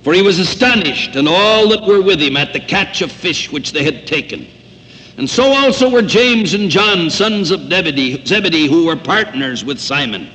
For 0.02 0.14
he 0.14 0.22
was 0.22 0.38
astonished, 0.38 1.16
and 1.16 1.28
all 1.28 1.68
that 1.68 1.87
were 1.87 2.00
with 2.00 2.20
him, 2.20 2.37
at 2.37 2.52
the 2.52 2.61
catch 2.61 3.02
of 3.02 3.11
fish 3.11 3.50
which 3.50 3.72
they 3.72 3.84
had 3.84 4.06
taken. 4.06 4.46
And 5.16 5.28
so 5.28 5.52
also 5.52 5.90
were 5.90 6.02
James 6.02 6.54
and 6.54 6.70
John, 6.70 7.11
sons 7.11 7.50
of 7.50 7.62
Zebedee, 7.68 8.68
who 8.68 8.87
were 8.87 8.96
partners 8.96 9.64
with 9.64 9.80
Simon. 9.80 10.30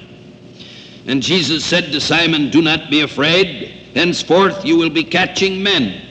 And 1.08 1.22
Jesus 1.22 1.64
said 1.64 1.86
to 1.92 2.02
Simon, 2.02 2.50
Do 2.50 2.62
not 2.62 2.90
be 2.90 3.02
afraid. 3.02 3.70
Henceforth 3.96 4.66
you 4.66 4.78
will 4.78 4.90
be 4.90 5.04
catching 5.04 5.64
men. 5.64 6.02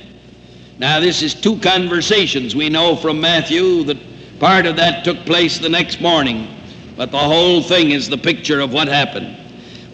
Now, 0.79 1.01
this 1.01 1.23
is 1.23 1.35
two 1.35 1.59
conversations. 1.61 2.57
We 2.57 2.69
know 2.69 2.97
from 2.97 3.21
Matthew 3.21 3.85
that 3.85 3.99
part 4.41 4.67
of 4.67 4.77
that 4.77 5.05
took 5.05 5.19
place 5.27 5.59
the 5.59 5.69
next 5.69 6.01
morning, 6.01 6.49
but 6.97 7.11
the 7.11 7.19
whole 7.19 7.63
thing 7.63 7.91
is 7.91 8.09
the 8.09 8.19
picture 8.19 8.61
of 8.61 8.73
what 8.73 8.89
happened. 8.89 9.39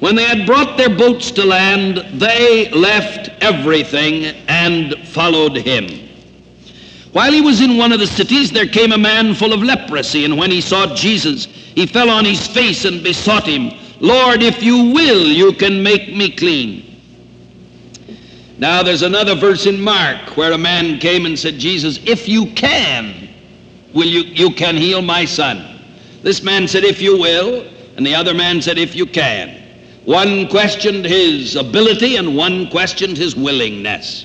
When 0.01 0.15
they 0.15 0.25
had 0.25 0.47
brought 0.47 0.77
their 0.77 0.97
boats 0.97 1.31
to 1.33 1.45
land, 1.45 1.97
they 2.21 2.71
left 2.71 3.31
everything 3.43 4.27
and 4.49 4.95
followed 5.09 5.57
him. 5.57 6.09
While 7.13 7.33
he 7.33 7.41
was 7.41 7.61
in 7.61 7.79
one 7.79 7.91
of 7.91 7.99
the 7.99 8.07
cities, 8.07 8.53
there 8.53 8.67
came 8.67 8.93
a 8.93 8.99
man 8.99 9.35
full 9.35 9.53
of 9.53 9.63
leprosy, 9.63 10.25
and 10.25 10.37
when 10.37 10.51
he 10.51 10.61
saw 10.61 10.95
Jesus, 10.95 11.47
he 11.47 11.87
fell 11.87 12.11
on 12.11 12.25
his 12.25 12.47
face 12.47 12.85
and 12.85 13.03
besought 13.03 13.47
him, 13.47 13.73
Lord, 14.01 14.43
if 14.43 14.63
you 14.63 14.93
will, 14.93 15.27
you 15.27 15.53
can 15.53 15.83
make 15.83 16.15
me 16.15 16.31
clean. 16.31 16.85
Now, 18.59 18.83
there's 18.83 19.03
another 19.03 19.35
verse 19.35 19.67
in 19.67 19.81
Mark 19.81 20.37
where 20.37 20.53
a 20.53 20.59
man 20.59 20.99
came 21.01 21.27
and 21.27 21.37
said, 21.37 21.59
Jesus, 21.59 21.99
if 22.05 22.29
you 22.29 22.47
can, 22.53 23.29
will 23.95 24.07
you, 24.07 24.21
you 24.23 24.53
can 24.53 24.77
heal 24.77 25.03
my 25.03 25.25
son. 25.25 25.81
This 26.23 26.43
man 26.43 26.69
said, 26.69 26.85
if 26.85 27.01
you 27.01 27.19
will, 27.19 27.67
and 27.97 28.07
the 28.07 28.15
other 28.15 28.35
man 28.35 28.61
said, 28.61 28.79
if 28.79 28.95
you 28.95 29.07
can. 29.07 29.68
One 30.09 30.49
questioned 30.49 31.05
his 31.05 31.55
ability 31.55 32.17
and 32.17 32.35
one 32.35 32.71
questioned 32.71 33.19
his 33.19 33.37
willingness. 33.37 34.25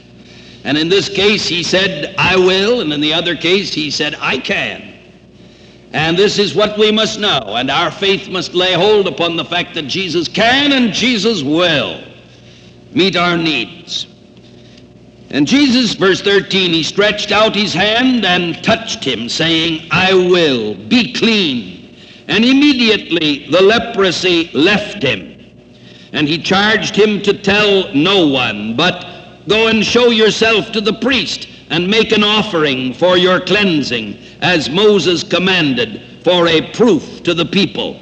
And 0.64 0.78
in 0.78 0.88
this 0.88 1.10
case, 1.10 1.46
he 1.46 1.62
said, 1.62 2.16
I 2.18 2.38
will, 2.38 2.80
and 2.80 2.94
in 2.94 3.02
the 3.02 3.14
other 3.14 3.36
case, 3.36 3.74
he 3.74 3.92
said, 3.92 4.16
I 4.22 4.38
can. 4.38 4.94
And 5.92 6.18
this 6.18 6.40
is 6.40 6.56
what 6.56 6.80
we 6.80 6.90
must 6.90 7.20
know, 7.20 7.58
and 7.58 7.70
our 7.70 7.92
faith 7.92 8.30
must 8.30 8.54
lay 8.54 8.72
hold 8.72 9.08
upon 9.08 9.36
the 9.36 9.44
fact 9.44 9.74
that 9.74 9.88
Jesus 9.88 10.30
can 10.30 10.72
and 10.72 10.94
Jesus 10.94 11.44
will 11.44 12.02
meet 12.94 13.18
our 13.18 13.36
needs. 13.36 14.08
And 15.32 15.46
Jesus, 15.46 15.96
verse 15.96 16.22
13, 16.22 16.72
he 16.72 16.84
stretched 16.84 17.34
out 17.34 17.54
his 17.54 17.74
hand 17.74 18.24
and 18.24 18.64
touched 18.64 19.04
him, 19.04 19.28
saying, 19.28 19.86
I 19.92 20.14
will, 20.14 20.76
be 20.76 21.12
clean. 21.12 21.98
And 22.30 22.46
immediately 22.46 23.50
the 23.50 23.62
leprosy 23.62 24.50
left 24.54 25.04
him. 25.04 25.33
And 26.14 26.28
he 26.28 26.38
charged 26.38 26.96
him 26.96 27.22
to 27.24 27.34
tell 27.34 27.94
no 27.94 28.28
one, 28.28 28.76
but 28.76 29.06
go 29.48 29.68
and 29.68 29.84
show 29.84 30.10
yourself 30.10 30.72
to 30.72 30.82
the 30.82 30.94
priest 30.94 31.50
and 31.70 31.88
make 31.88 32.12
an 32.12 32.24
offering 32.24 32.94
for 32.94 33.18
your 33.18 33.40
cleansing, 33.42 34.18
as 34.42 34.70
Moses 34.70 35.24
commanded, 35.24 36.02
for 36.24 36.48
a 36.48 36.72
proof 36.72 37.24
to 37.24 37.34
the 37.34 37.46
people. 37.46 38.00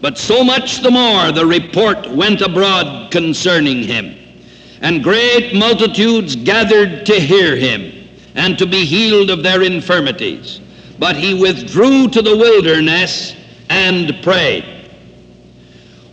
But 0.00 0.18
so 0.18 0.42
much 0.42 0.80
the 0.80 0.90
more 0.90 1.30
the 1.30 1.46
report 1.46 2.10
went 2.10 2.40
abroad 2.40 3.12
concerning 3.12 3.82
him 3.82 4.16
and 4.80 5.02
great 5.02 5.54
multitudes 5.54 6.36
gathered 6.36 7.04
to 7.06 7.20
hear 7.20 7.56
him 7.56 8.08
and 8.34 8.58
to 8.58 8.66
be 8.66 8.84
healed 8.84 9.30
of 9.30 9.42
their 9.42 9.62
infirmities. 9.62 10.60
But 10.98 11.16
he 11.16 11.34
withdrew 11.34 12.08
to 12.08 12.22
the 12.22 12.36
wilderness 12.36 13.34
and 13.68 14.22
prayed. 14.22 14.79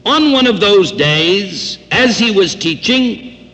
On 0.07 0.31
one 0.31 0.47
of 0.47 0.61
those 0.61 0.93
days, 0.93 1.79
as 1.91 2.17
he 2.17 2.31
was 2.31 2.55
teaching, 2.55 3.51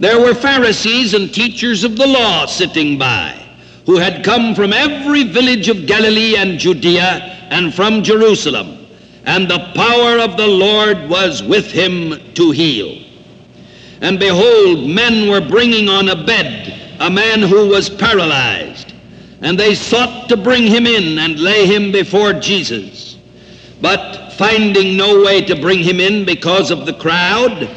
there 0.00 0.18
were 0.18 0.34
Pharisees 0.34 1.14
and 1.14 1.32
teachers 1.32 1.84
of 1.84 1.96
the 1.96 2.08
law 2.08 2.46
sitting 2.46 2.98
by, 2.98 3.40
who 3.86 3.96
had 3.96 4.24
come 4.24 4.56
from 4.56 4.72
every 4.72 5.22
village 5.22 5.68
of 5.68 5.86
Galilee 5.86 6.34
and 6.36 6.58
Judea 6.58 7.46
and 7.50 7.72
from 7.72 8.02
Jerusalem, 8.02 8.84
and 9.26 9.48
the 9.48 9.70
power 9.76 10.18
of 10.18 10.36
the 10.36 10.48
Lord 10.48 11.08
was 11.08 11.40
with 11.40 11.70
him 11.70 12.34
to 12.34 12.50
heal. 12.50 13.00
And 14.00 14.18
behold, 14.18 14.90
men 14.90 15.30
were 15.30 15.40
bringing 15.40 15.88
on 15.88 16.08
a 16.08 16.24
bed 16.24 16.96
a 16.98 17.08
man 17.08 17.42
who 17.42 17.68
was 17.68 17.88
paralyzed. 17.88 18.92
And 19.40 19.56
they 19.56 19.76
sought 19.76 20.28
to 20.30 20.36
bring 20.36 20.64
him 20.64 20.84
in 20.84 21.18
and 21.20 21.38
lay 21.38 21.64
him 21.66 21.92
before 21.92 22.32
Jesus. 22.32 23.18
But 23.80 24.23
finding 24.36 24.96
no 24.96 25.22
way 25.22 25.40
to 25.42 25.60
bring 25.60 25.80
him 25.80 26.00
in 26.00 26.24
because 26.24 26.70
of 26.70 26.86
the 26.86 26.94
crowd, 26.94 27.68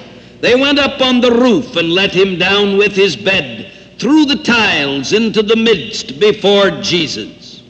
they 0.42 0.56
went 0.56 0.80
up 0.80 1.02
on 1.02 1.22
the 1.22 1.32
roof 1.32 1.76
and 1.76 1.92
let 1.92 2.14
him 2.14 2.38
down 2.38 2.78
with 2.78 2.94
his 2.94 3.16
bed 3.16 3.72
through 3.98 4.26
the 4.26 4.44
tiles 4.44 5.14
into 5.14 5.42
the 5.42 5.56
midst 5.56 6.20
before 6.20 6.70
Jesus. 6.82 7.64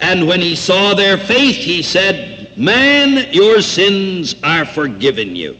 And 0.00 0.26
when 0.26 0.40
he 0.40 0.56
saw 0.56 0.94
their 0.94 1.16
faith, 1.16 1.56
he 1.56 1.82
said, 1.82 2.56
Man, 2.56 3.32
your 3.32 3.62
sins 3.62 4.34
are 4.42 4.66
forgiven 4.66 5.34
you. 5.34 5.58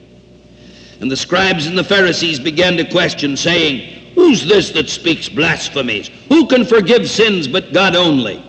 And 1.01 1.11
the 1.11 1.17
scribes 1.17 1.67
and 1.67 1.79
the 1.79 1.85
Pharisees 1.85 2.39
began 2.39 2.77
to 2.77 2.85
question, 2.85 3.37
saying, 3.37 4.13
Who's 4.15 4.47
this 4.47 4.71
that 4.73 4.91
speaks 4.91 5.29
blasphemies? 5.29 6.11
Who 6.29 6.47
can 6.47 6.67
forgive 6.67 7.09
sins 7.09 7.49
but 7.49 7.73
God 7.73 7.97
only? 7.97 8.45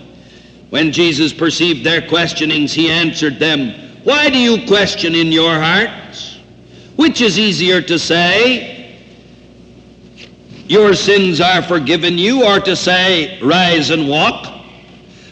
When 0.73 0.91
Jesus 0.91 1.31
perceived 1.31 1.85
their 1.85 2.01
questionings, 2.01 2.73
he 2.73 2.89
answered 2.89 3.37
them, 3.37 4.01
Why 4.03 4.31
do 4.31 4.39
you 4.39 4.65
question 4.65 5.13
in 5.13 5.31
your 5.31 5.53
hearts? 5.59 6.39
Which 6.95 7.21
is 7.21 7.37
easier 7.37 7.79
to 7.83 7.99
say, 7.99 8.99
Your 10.65 10.95
sins 10.95 11.39
are 11.39 11.61
forgiven 11.61 12.17
you, 12.17 12.43
or 12.43 12.59
to 12.61 12.75
say, 12.75 13.39
Rise 13.41 13.91
and 13.91 14.09
walk? 14.09 14.51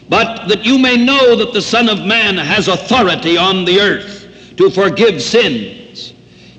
But 0.08 0.46
that 0.46 0.64
you 0.64 0.78
may 0.78 0.96
know 0.96 1.34
that 1.34 1.52
the 1.52 1.62
Son 1.62 1.88
of 1.88 2.06
Man 2.06 2.36
has 2.36 2.68
authority 2.68 3.36
on 3.36 3.64
the 3.64 3.80
earth 3.80 4.28
to 4.58 4.70
forgive 4.70 5.20
sins 5.20 5.72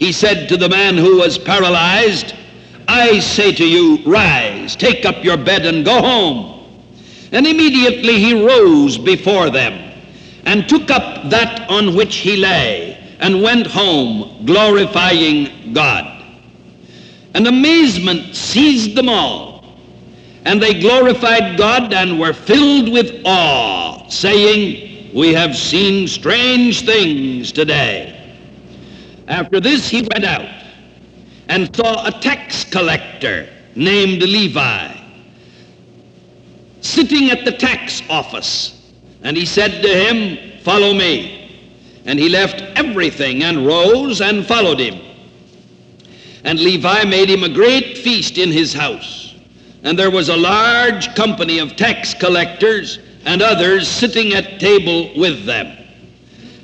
he 0.03 0.11
said 0.11 0.49
to 0.49 0.57
the 0.57 0.67
man 0.67 0.97
who 0.97 1.19
was 1.19 1.37
paralyzed, 1.37 2.33
I 2.89 3.19
say 3.19 3.53
to 3.53 3.65
you, 3.65 3.99
rise, 4.05 4.75
take 4.75 5.05
up 5.05 5.23
your 5.23 5.37
bed 5.37 5.65
and 5.65 5.85
go 5.85 6.01
home. 6.01 6.52
And 7.33 7.47
immediately 7.47 8.19
he 8.19 8.45
rose 8.45 8.99
before 8.99 9.49
them 9.49 9.73
and 10.45 10.69
took 10.69 10.91
up 10.91 11.29
that 11.31 11.67
on 11.67 11.95
which 11.95 12.17
he 12.17 12.37
lay 12.37 12.95
and 13.19 13.41
went 13.41 13.65
home, 13.65 14.45
glorifying 14.45 15.73
God. 15.73 16.23
And 17.33 17.47
amazement 17.47 18.35
seized 18.35 18.95
them 18.95 19.09
all. 19.09 19.65
And 20.45 20.61
they 20.61 20.79
glorified 20.79 21.57
God 21.57 21.91
and 21.91 22.19
were 22.19 22.33
filled 22.33 22.91
with 22.91 23.23
awe, 23.25 24.07
saying, 24.09 25.11
We 25.15 25.33
have 25.33 25.55
seen 25.55 26.07
strange 26.07 26.85
things 26.85 27.51
today. 27.51 28.37
After 29.27 29.59
this, 29.59 29.89
he 29.89 30.07
went 30.13 30.25
out 30.25 30.49
and 31.47 31.75
saw 31.75 32.05
a 32.05 32.11
tax 32.11 32.65
collector 32.65 33.49
named 33.75 34.21
Levi 34.21 35.02
sitting 36.83 37.31
at 37.31 37.45
the 37.45 37.51
tax 37.51 38.01
office. 38.09 38.79
And 39.23 39.35
he 39.35 39.45
said 39.45 39.81
to 39.81 39.87
him, 39.87 40.61
Follow 40.63 40.93
me. 40.93 41.39
And 42.05 42.19
he 42.19 42.29
left 42.29 42.61
everything 42.77 43.43
and 43.43 43.65
rose 43.65 44.21
and 44.21 44.45
followed 44.45 44.79
him. 44.79 44.99
And 46.43 46.59
Levi 46.59 47.05
made 47.05 47.29
him 47.29 47.43
a 47.43 47.49
great 47.49 47.97
feast 47.97 48.37
in 48.37 48.51
his 48.51 48.73
house. 48.73 49.35
And 49.83 49.97
there 49.97 50.11
was 50.11 50.29
a 50.29 50.35
large 50.35 51.15
company 51.15 51.59
of 51.59 51.75
tax 51.75 52.13
collectors 52.13 52.99
and 53.25 53.41
others 53.41 53.87
sitting 53.87 54.33
at 54.33 54.59
table 54.59 55.11
with 55.17 55.45
them. 55.45 55.77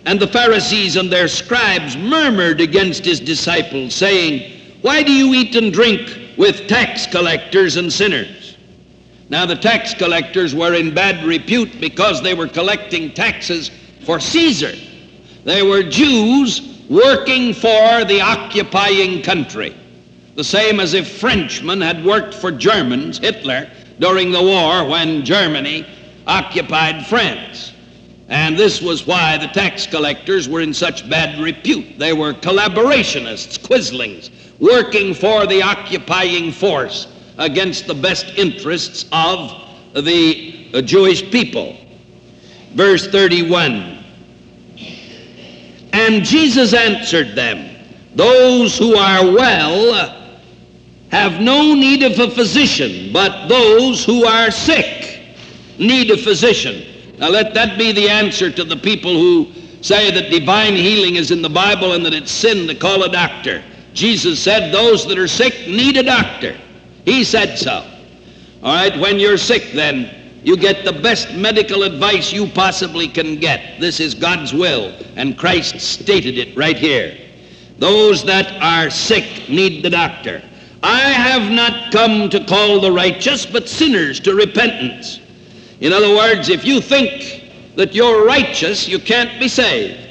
And 0.05 0.19
the 0.19 0.27
Pharisees 0.27 0.95
and 0.95 1.11
their 1.11 1.27
scribes 1.27 1.95
murmured 1.95 2.59
against 2.61 3.05
his 3.05 3.19
disciples, 3.19 3.93
saying, 3.93 4.59
Why 4.81 5.03
do 5.03 5.11
you 5.11 5.33
eat 5.33 5.55
and 5.55 5.71
drink 5.71 6.17
with 6.37 6.67
tax 6.67 7.05
collectors 7.07 7.77
and 7.77 7.91
sinners? 7.91 8.38
Now, 9.29 9.45
the 9.45 9.55
tax 9.55 9.93
collectors 9.93 10.55
were 10.55 10.73
in 10.73 10.93
bad 10.93 11.23
repute 11.23 11.79
because 11.79 12.21
they 12.21 12.33
were 12.33 12.47
collecting 12.47 13.13
taxes 13.13 13.69
for 14.03 14.19
Caesar. 14.19 14.73
They 15.43 15.61
were 15.61 15.83
Jews 15.83 16.83
working 16.89 17.53
for 17.53 18.03
the 18.05 18.21
occupying 18.21 19.21
country. 19.21 19.75
The 20.35 20.43
same 20.43 20.79
as 20.79 20.95
if 20.95 21.19
Frenchmen 21.19 21.79
had 21.79 22.03
worked 22.03 22.33
for 22.33 22.51
Germans, 22.51 23.19
Hitler, 23.19 23.69
during 23.99 24.31
the 24.31 24.41
war 24.41 24.87
when 24.89 25.23
Germany 25.23 25.85
occupied 26.25 27.05
France. 27.05 27.73
And 28.29 28.57
this 28.57 28.81
was 28.81 29.05
why 29.05 29.37
the 29.37 29.47
tax 29.47 29.85
collectors 29.85 30.49
were 30.49 30.61
in 30.61 30.73
such 30.73 31.07
bad 31.07 31.39
repute. 31.39 31.99
They 31.99 32.13
were 32.13 32.33
collaborationists, 32.33 33.61
quislings, 33.61 34.31
working 34.59 35.13
for 35.13 35.45
the 35.45 35.61
occupying 35.61 36.51
force 36.51 37.07
against 37.39 37.87
the 37.87 37.95
best 37.95 38.27
interests 38.37 39.05
of 39.11 39.51
the 39.95 40.69
uh, 40.73 40.81
Jewish 40.81 41.29
people. 41.31 41.75
Verse 42.73 43.07
31 43.07 44.03
And 45.93 46.23
Jesus 46.23 46.73
answered 46.73 47.35
them, 47.35 47.75
Those 48.13 48.77
who 48.77 48.95
are 48.95 49.25
well 49.25 50.15
have 51.11 51.41
no 51.41 51.73
need 51.73 52.03
of 52.03 52.19
a 52.19 52.29
physician, 52.29 53.11
but 53.11 53.47
those 53.47 54.05
who 54.05 54.25
are 54.25 54.51
sick 54.51 55.21
need 55.79 56.11
a 56.11 56.17
physician. 56.17 56.85
Now 57.17 57.29
let 57.29 57.53
that 57.55 57.79
be 57.79 57.91
the 57.91 58.09
answer 58.09 58.51
to 58.51 58.63
the 58.63 58.77
people 58.77 59.13
who 59.13 59.51
say 59.81 60.11
that 60.11 60.29
divine 60.29 60.75
healing 60.75 61.15
is 61.15 61.31
in 61.31 61.41
the 61.41 61.49
Bible 61.49 61.93
and 61.93 62.05
that 62.05 62.13
it's 62.13 62.31
sin 62.31 62.67
to 62.67 62.75
call 62.75 63.03
a 63.03 63.11
doctor. 63.11 63.63
Jesus 63.93 64.41
said 64.41 64.71
those 64.71 65.07
that 65.07 65.17
are 65.17 65.27
sick 65.27 65.67
need 65.67 65.97
a 65.97 66.03
doctor. 66.03 66.55
He 67.09 67.23
said 67.23 67.57
so. 67.57 67.83
All 68.61 68.75
right, 68.75 68.95
when 68.99 69.19
you're 69.19 69.39
sick, 69.39 69.71
then 69.73 70.13
you 70.43 70.55
get 70.55 70.85
the 70.85 70.93
best 70.93 71.33
medical 71.33 71.81
advice 71.81 72.31
you 72.31 72.45
possibly 72.45 73.07
can 73.07 73.39
get. 73.39 73.79
This 73.79 73.99
is 73.99 74.13
God's 74.13 74.53
will, 74.53 74.93
and 75.15 75.35
Christ 75.35 75.79
stated 75.79 76.37
it 76.37 76.55
right 76.55 76.77
here. 76.77 77.17
Those 77.79 78.23
that 78.25 78.61
are 78.61 78.91
sick 78.91 79.49
need 79.49 79.83
the 79.83 79.89
doctor. 79.89 80.43
I 80.83 80.99
have 80.99 81.51
not 81.51 81.91
come 81.91 82.29
to 82.29 82.45
call 82.45 82.79
the 82.79 82.91
righteous, 82.91 83.43
but 83.43 83.67
sinners 83.67 84.19
to 84.19 84.35
repentance. 84.35 85.19
In 85.79 85.91
other 85.91 86.15
words, 86.15 86.49
if 86.49 86.63
you 86.63 86.79
think 86.79 87.49
that 87.75 87.95
you're 87.95 88.23
righteous, 88.23 88.87
you 88.87 88.99
can't 88.99 89.39
be 89.39 89.47
saved. 89.47 90.08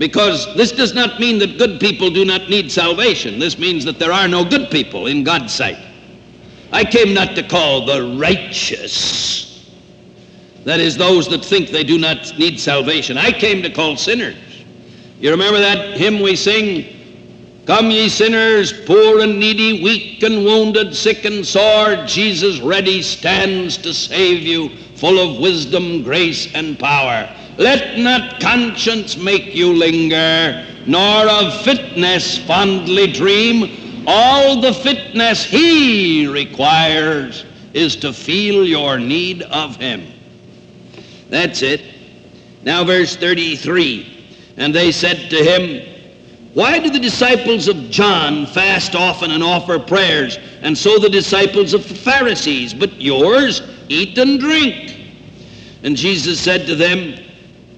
Because 0.00 0.46
this 0.56 0.72
does 0.72 0.94
not 0.94 1.20
mean 1.20 1.38
that 1.40 1.58
good 1.58 1.78
people 1.78 2.08
do 2.08 2.24
not 2.24 2.48
need 2.48 2.72
salvation. 2.72 3.38
This 3.38 3.58
means 3.58 3.84
that 3.84 3.98
there 3.98 4.12
are 4.12 4.26
no 4.26 4.46
good 4.46 4.70
people 4.70 5.08
in 5.08 5.22
God's 5.22 5.52
sight. 5.52 5.76
I 6.72 6.84
came 6.84 7.12
not 7.12 7.36
to 7.36 7.46
call 7.46 7.84
the 7.84 8.16
righteous, 8.18 9.70
that 10.64 10.80
is, 10.80 10.96
those 10.96 11.28
that 11.28 11.44
think 11.44 11.68
they 11.68 11.84
do 11.84 11.98
not 11.98 12.38
need 12.38 12.58
salvation. 12.58 13.18
I 13.18 13.30
came 13.30 13.62
to 13.62 13.68
call 13.68 13.98
sinners. 13.98 14.38
You 15.20 15.32
remember 15.32 15.60
that 15.60 15.98
hymn 15.98 16.20
we 16.20 16.34
sing? 16.34 16.96
Come, 17.66 17.90
ye 17.90 18.08
sinners, 18.08 18.72
poor 18.86 19.20
and 19.20 19.38
needy, 19.38 19.82
weak 19.82 20.22
and 20.22 20.46
wounded, 20.46 20.96
sick 20.96 21.26
and 21.26 21.46
sore, 21.46 22.06
Jesus 22.06 22.58
ready 22.60 23.02
stands 23.02 23.76
to 23.76 23.92
save 23.92 24.40
you, 24.40 24.70
full 24.96 25.18
of 25.18 25.42
wisdom, 25.42 26.02
grace, 26.02 26.50
and 26.54 26.78
power. 26.78 27.36
Let 27.60 27.98
not 27.98 28.40
conscience 28.40 29.18
make 29.18 29.54
you 29.54 29.74
linger, 29.74 30.66
nor 30.86 31.28
of 31.28 31.60
fitness 31.60 32.38
fondly 32.38 33.12
dream. 33.12 34.04
All 34.06 34.62
the 34.62 34.72
fitness 34.72 35.44
he 35.44 36.26
requires 36.26 37.44
is 37.74 37.96
to 37.96 38.14
feel 38.14 38.64
your 38.64 38.98
need 38.98 39.42
of 39.42 39.76
him. 39.76 40.10
That's 41.28 41.60
it. 41.60 41.82
Now, 42.62 42.82
verse 42.82 43.14
33 43.16 44.54
And 44.56 44.74
they 44.74 44.90
said 44.90 45.28
to 45.28 45.36
him, 45.36 45.86
why 46.54 46.78
do 46.78 46.88
the 46.88 46.98
disciples 46.98 47.68
of 47.68 47.90
John 47.90 48.46
fast 48.46 48.96
often 48.96 49.32
and 49.32 49.42
offer 49.42 49.78
prayers, 49.78 50.38
and 50.62 50.76
so 50.76 50.98
the 50.98 51.10
disciples 51.10 51.74
of 51.74 51.86
the 51.86 51.94
Pharisees, 51.94 52.72
but 52.72 52.98
yours 52.98 53.60
eat 53.90 54.16
and 54.16 54.40
drink? 54.40 54.96
And 55.82 55.94
Jesus 55.94 56.40
said 56.40 56.66
to 56.66 56.74
them, 56.74 57.29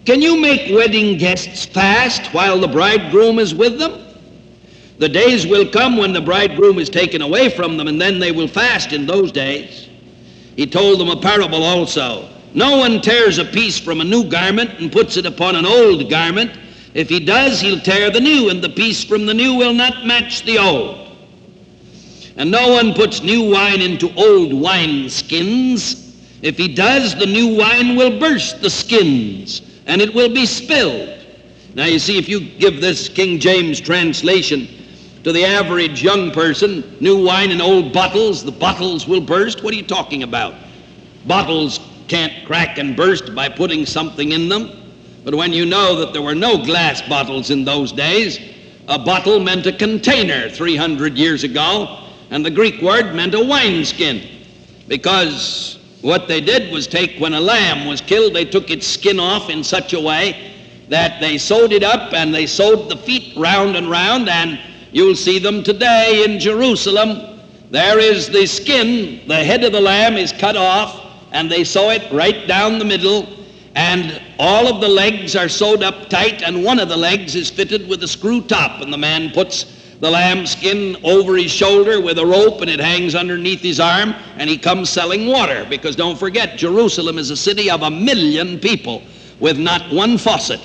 Can 0.05 0.21
you 0.21 0.41
make 0.41 0.75
wedding 0.75 1.17
guests 1.19 1.65
fast 1.65 2.33
while 2.35 2.59
the 2.59 2.69
bridegroom 2.69 3.39
is 3.39 3.55
with 3.55 3.79
them? 3.79 4.01
The 4.99 5.09
days 5.09 5.47
will 5.47 5.71
come 5.71 5.97
when 5.97 6.13
the 6.13 6.21
bridegroom 6.21 6.79
is 6.79 6.89
taken 6.89 7.23
away 7.23 7.49
from 7.49 7.77
them, 7.77 7.89
and 7.89 8.01
then 8.01 8.19
they 8.19 8.33
will 8.33 8.49
fast 8.49 8.93
in 8.93 9.07
those 9.07 9.33
days. 9.33 9.89
He 10.57 10.67
told 10.67 11.01
them 11.01 11.09
a 11.09 11.21
parable 11.21 11.63
also. 11.63 12.29
No 12.55 12.77
one 12.77 13.01
tears 13.01 13.39
a 13.39 13.45
piece 13.45 13.79
from 13.79 14.01
a 14.01 14.05
new 14.05 14.25
garment 14.25 14.79
and 14.79 14.93
puts 14.93 15.17
it 15.17 15.25
upon 15.27 15.57
an 15.57 15.65
old 15.65 16.11
garment 16.11 16.53
if 16.95 17.09
he 17.09 17.21
does, 17.21 17.61
he'll 17.61 17.81
tear 17.81 18.11
the 18.11 18.21
new, 18.21 18.51
and 18.51 18.63
the 18.63 18.69
piece 18.69 19.03
from 19.03 19.25
the 19.25 19.33
new 19.33 19.55
will 19.55 19.73
not 19.73 20.07
match 20.07 20.45
the 20.45 20.59
old. 20.59 20.99
And 22.37 22.51
no 22.51 22.69
one 22.69 22.93
puts 22.95 23.23
new 23.23 23.51
wine 23.51 23.81
into 23.81 24.13
old 24.15 24.53
wine 24.53 25.09
skins. 25.09 26.17
If 26.43 26.59
he 26.59 26.69
does, 26.69 27.15
the 27.15 27.27
new 27.27 27.57
wine 27.57 27.97
will 27.97 28.19
burst 28.19 28.61
the 28.61 28.71
skins, 28.71 29.63
and 29.87 30.01
it 30.01 30.15
will 30.15 30.33
be 30.33 30.47
spilled. 30.47 31.19
Now, 31.75 31.87
you 31.87 31.99
see, 31.99 32.19
if 32.19 32.29
you 32.29 32.41
give 32.41 32.81
this 32.81 33.09
King 33.09 33.39
James 33.39 33.81
translation 33.81 34.69
to 35.25 35.33
the 35.33 35.45
average 35.45 36.03
young 36.03 36.31
person, 36.31 36.97
new 37.01 37.25
wine 37.25 37.51
in 37.51 37.61
old 37.61 37.93
bottles, 37.93 38.45
the 38.45 38.53
bottles 38.53 39.07
will 39.07 39.21
burst. 39.21 39.63
What 39.63 39.73
are 39.73 39.77
you 39.77 39.87
talking 39.87 40.23
about? 40.23 40.55
Bottles 41.27 41.81
can't 42.09 42.45
crack 42.47 42.79
and 42.79 42.97
burst 42.97 43.35
by 43.35 43.49
putting 43.49 43.87
something 43.87 44.33
in 44.33 44.49
them. 44.49 44.71
But 45.25 45.35
when 45.35 45.53
you 45.53 45.65
know 45.65 45.97
that 45.97 46.13
there 46.13 46.23
were 46.23 46.35
no 46.35 46.63
glass 46.65 47.01
bottles 47.01 47.51
in 47.51 47.65
those 47.65 47.93
days, 47.93 48.41
a 48.89 48.99
bottle 48.99 49.39
meant 49.39 49.67
a 49.67 49.73
container 49.73 50.51
300 50.51 51.17
years 51.17 51.45
ago, 51.45 52.09
and 52.31 52.45
the 52.45 52.51
Greek 52.51 52.83
word 52.83 53.15
meant 53.15 53.35
a 53.35 53.43
wineskin. 53.43 54.23
Because 54.89 55.79
what 56.03 56.29
they 56.29 56.41
did 56.41 56.73
was 56.73 56.87
take, 56.87 57.19
when 57.19 57.33
a 57.33 57.41
lamb 57.41 57.87
was 57.87 58.01
killed, 58.01 58.35
they 58.35 58.45
took 58.45 58.71
its 58.71 58.87
skin 58.87 59.19
off 59.19 59.49
in 59.49 59.65
such 59.65 59.93
a 59.93 60.01
way 60.01 60.53
that 60.89 61.21
they 61.21 61.39
sewed 61.39 61.73
it 61.73 61.83
up 61.83 62.13
and 62.13 62.35
they 62.35 62.47
sewed 62.47 62.89
the 62.89 62.97
feet 62.97 63.37
round 63.37 63.77
and 63.77 63.91
round, 63.91 64.29
and 64.29 64.61
you'll 64.93 65.17
see 65.17 65.39
them 65.39 65.63
today 65.63 66.25
in 66.25 66.39
Jerusalem. 66.39 67.41
There 67.71 67.99
is 67.99 68.29
the 68.29 68.47
skin, 68.47 69.27
the 69.27 69.43
head 69.43 69.65
of 69.65 69.73
the 69.73 69.81
lamb 69.81 70.17
is 70.17 70.33
cut 70.33 70.57
off, 70.57 71.07
and 71.33 71.51
they 71.51 71.65
sew 71.65 71.91
it 71.91 72.13
right 72.13 72.47
down 72.47 72.79
the 72.79 72.85
middle 72.85 73.27
and 73.75 74.21
all 74.39 74.67
of 74.67 74.81
the 74.81 74.89
legs 74.89 75.35
are 75.35 75.49
sewed 75.49 75.83
up 75.83 76.09
tight, 76.11 76.43
and 76.43 76.65
one 76.65 76.79
of 76.79 76.89
the 76.89 76.97
legs 76.97 77.35
is 77.35 77.49
fitted 77.49 77.89
with 77.89 78.03
a 78.03 78.09
screw 78.09 78.43
top, 78.43 78.83
and 78.83 78.93
the 78.93 78.99
man 78.99 79.31
puts 79.31 79.82
the 80.03 80.11
lambskin 80.11 80.97
over 81.05 81.37
his 81.37 81.53
shoulder 81.53 82.01
with 82.01 82.19
a 82.19 82.27
rope, 82.27 82.61
and 82.61 82.69
it 82.69 82.81
hangs 82.81 83.15
underneath 83.15 83.61
his 83.61 83.79
arm, 83.79 84.13
and 84.37 84.51
he 84.51 84.59
comes 84.59 84.91
selling 84.91 85.29
water. 85.29 85.65
Because 85.71 85.95
don't 85.95 86.19
forget, 86.19 86.59
Jerusalem 86.59 87.19
is 87.19 87.31
a 87.31 87.37
city 87.37 87.71
of 87.71 87.83
a 87.83 87.91
million 87.91 88.59
people 88.59 89.01
with 89.39 89.61
not 89.61 89.93
one 89.93 90.19
faucet. 90.19 90.61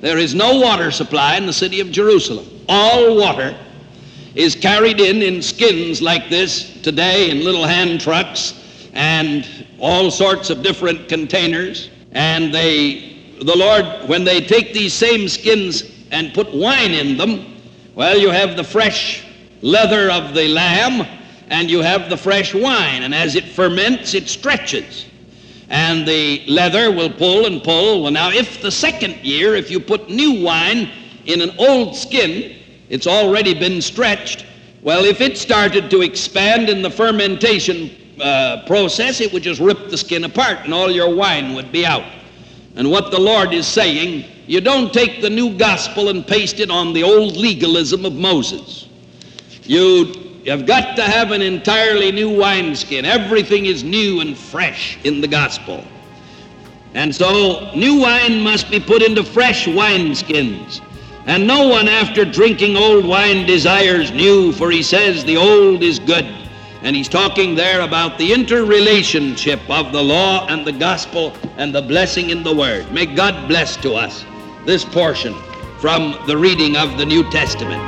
There 0.00 0.16
is 0.16 0.34
no 0.34 0.58
water 0.58 0.90
supply 0.90 1.36
in 1.36 1.44
the 1.44 1.52
city 1.52 1.80
of 1.80 1.90
Jerusalem. 1.90 2.46
All 2.66 3.14
water 3.14 3.54
is 4.34 4.54
carried 4.54 5.00
in 5.00 5.20
in 5.20 5.42
skins 5.42 6.00
like 6.00 6.30
this 6.30 6.80
today 6.80 7.28
in 7.28 7.44
little 7.44 7.66
hand 7.66 8.00
trucks 8.00 8.54
and 8.94 9.46
all 9.78 10.10
sorts 10.10 10.48
of 10.48 10.62
different 10.62 11.10
containers 11.10 11.90
and 12.12 12.54
they, 12.54 13.36
the 13.42 13.56
Lord, 13.56 14.08
when 14.08 14.24
they 14.24 14.40
take 14.40 14.72
these 14.72 14.94
same 14.94 15.28
skins 15.28 15.84
and 16.10 16.32
put 16.32 16.52
wine 16.54 16.92
in 16.92 17.18
them, 17.18 17.59
well, 17.94 18.18
you 18.18 18.30
have 18.30 18.56
the 18.56 18.64
fresh 18.64 19.26
leather 19.62 20.10
of 20.10 20.34
the 20.34 20.48
lamb 20.48 21.06
and 21.48 21.70
you 21.70 21.80
have 21.80 22.08
the 22.08 22.16
fresh 22.16 22.54
wine. 22.54 23.02
And 23.02 23.14
as 23.14 23.34
it 23.34 23.44
ferments, 23.44 24.14
it 24.14 24.28
stretches. 24.28 25.06
And 25.68 26.06
the 26.06 26.44
leather 26.46 26.90
will 26.90 27.10
pull 27.10 27.46
and 27.46 27.62
pull. 27.62 28.02
Well, 28.02 28.12
now, 28.12 28.30
if 28.30 28.62
the 28.62 28.70
second 28.70 29.16
year, 29.16 29.54
if 29.54 29.70
you 29.70 29.80
put 29.80 30.08
new 30.08 30.42
wine 30.42 30.90
in 31.26 31.40
an 31.40 31.52
old 31.58 31.96
skin, 31.96 32.56
it's 32.88 33.06
already 33.06 33.54
been 33.54 33.82
stretched. 33.82 34.46
Well, 34.82 35.04
if 35.04 35.20
it 35.20 35.36
started 35.36 35.90
to 35.90 36.02
expand 36.02 36.68
in 36.68 36.82
the 36.82 36.90
fermentation 36.90 37.90
uh, 38.20 38.64
process, 38.66 39.20
it 39.20 39.32
would 39.32 39.42
just 39.42 39.60
rip 39.60 39.90
the 39.90 39.96
skin 39.96 40.24
apart 40.24 40.58
and 40.64 40.72
all 40.72 40.90
your 40.90 41.14
wine 41.14 41.54
would 41.54 41.70
be 41.70 41.84
out. 41.84 42.04
And 42.76 42.90
what 42.90 43.10
the 43.10 43.20
Lord 43.20 43.52
is 43.52 43.66
saying, 43.66 44.24
You 44.50 44.60
don't 44.60 44.92
take 44.92 45.22
the 45.22 45.30
new 45.30 45.56
gospel 45.56 46.08
and 46.08 46.26
paste 46.26 46.58
it 46.58 46.72
on 46.72 46.92
the 46.92 47.04
old 47.04 47.36
legalism 47.36 48.04
of 48.04 48.14
Moses. 48.14 48.88
You 49.62 50.40
have 50.44 50.66
got 50.66 50.96
to 50.96 51.04
have 51.04 51.30
an 51.30 51.40
entirely 51.40 52.10
new 52.10 52.36
wineskin. 52.36 53.04
Everything 53.04 53.66
is 53.66 53.84
new 53.84 54.20
and 54.20 54.36
fresh 54.36 54.98
in 55.04 55.20
the 55.20 55.28
gospel. 55.28 55.84
And 56.94 57.14
so, 57.14 57.72
new 57.76 58.00
wine 58.00 58.40
must 58.40 58.68
be 58.72 58.80
put 58.80 59.02
into 59.02 59.22
fresh 59.22 59.66
wineskins. 59.66 60.80
And 61.26 61.46
no 61.46 61.68
one 61.68 61.86
after 61.86 62.24
drinking 62.24 62.76
old 62.76 63.06
wine 63.06 63.46
desires 63.46 64.10
new, 64.10 64.50
for 64.50 64.72
he 64.72 64.82
says 64.82 65.24
the 65.24 65.36
old 65.36 65.84
is 65.84 66.00
good. 66.00 66.26
And 66.82 66.96
he's 66.96 67.08
talking 67.08 67.54
there 67.54 67.82
about 67.82 68.18
the 68.18 68.32
interrelationship 68.32 69.60
of 69.70 69.92
the 69.92 70.02
law 70.02 70.48
and 70.48 70.66
the 70.66 70.72
gospel 70.72 71.36
and 71.56 71.72
the 71.72 71.82
blessing 71.82 72.30
in 72.30 72.42
the 72.42 72.56
word. 72.56 72.90
May 72.90 73.06
God 73.06 73.46
bless 73.46 73.76
to 73.76 73.94
us 73.94 74.24
this 74.70 74.84
portion 74.84 75.34
from 75.80 76.16
the 76.28 76.36
reading 76.36 76.76
of 76.76 76.96
the 76.96 77.04
New 77.04 77.28
Testament. 77.28 77.82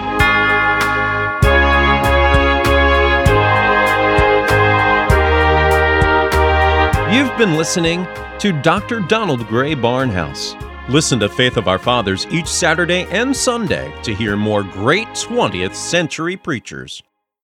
You've 7.14 7.38
been 7.38 7.57
listening 7.57 8.05
to 8.40 8.51
Dr. 8.62 8.99
Donald 8.99 9.47
Grey 9.47 9.77
Barnhouse. 9.77 10.59
Listen 10.88 11.21
to 11.21 11.29
Faith 11.29 11.57
of 11.57 11.68
Our 11.68 11.79
Fathers 11.79 12.27
each 12.33 12.49
Saturday 12.49 13.07
and 13.12 13.37
Sunday 13.37 13.95
to 14.03 14.12
hear 14.12 14.37
more 14.37 14.64
great 14.64 15.07
20th 15.11 15.77
century 15.77 16.37
preachers. 16.37 17.01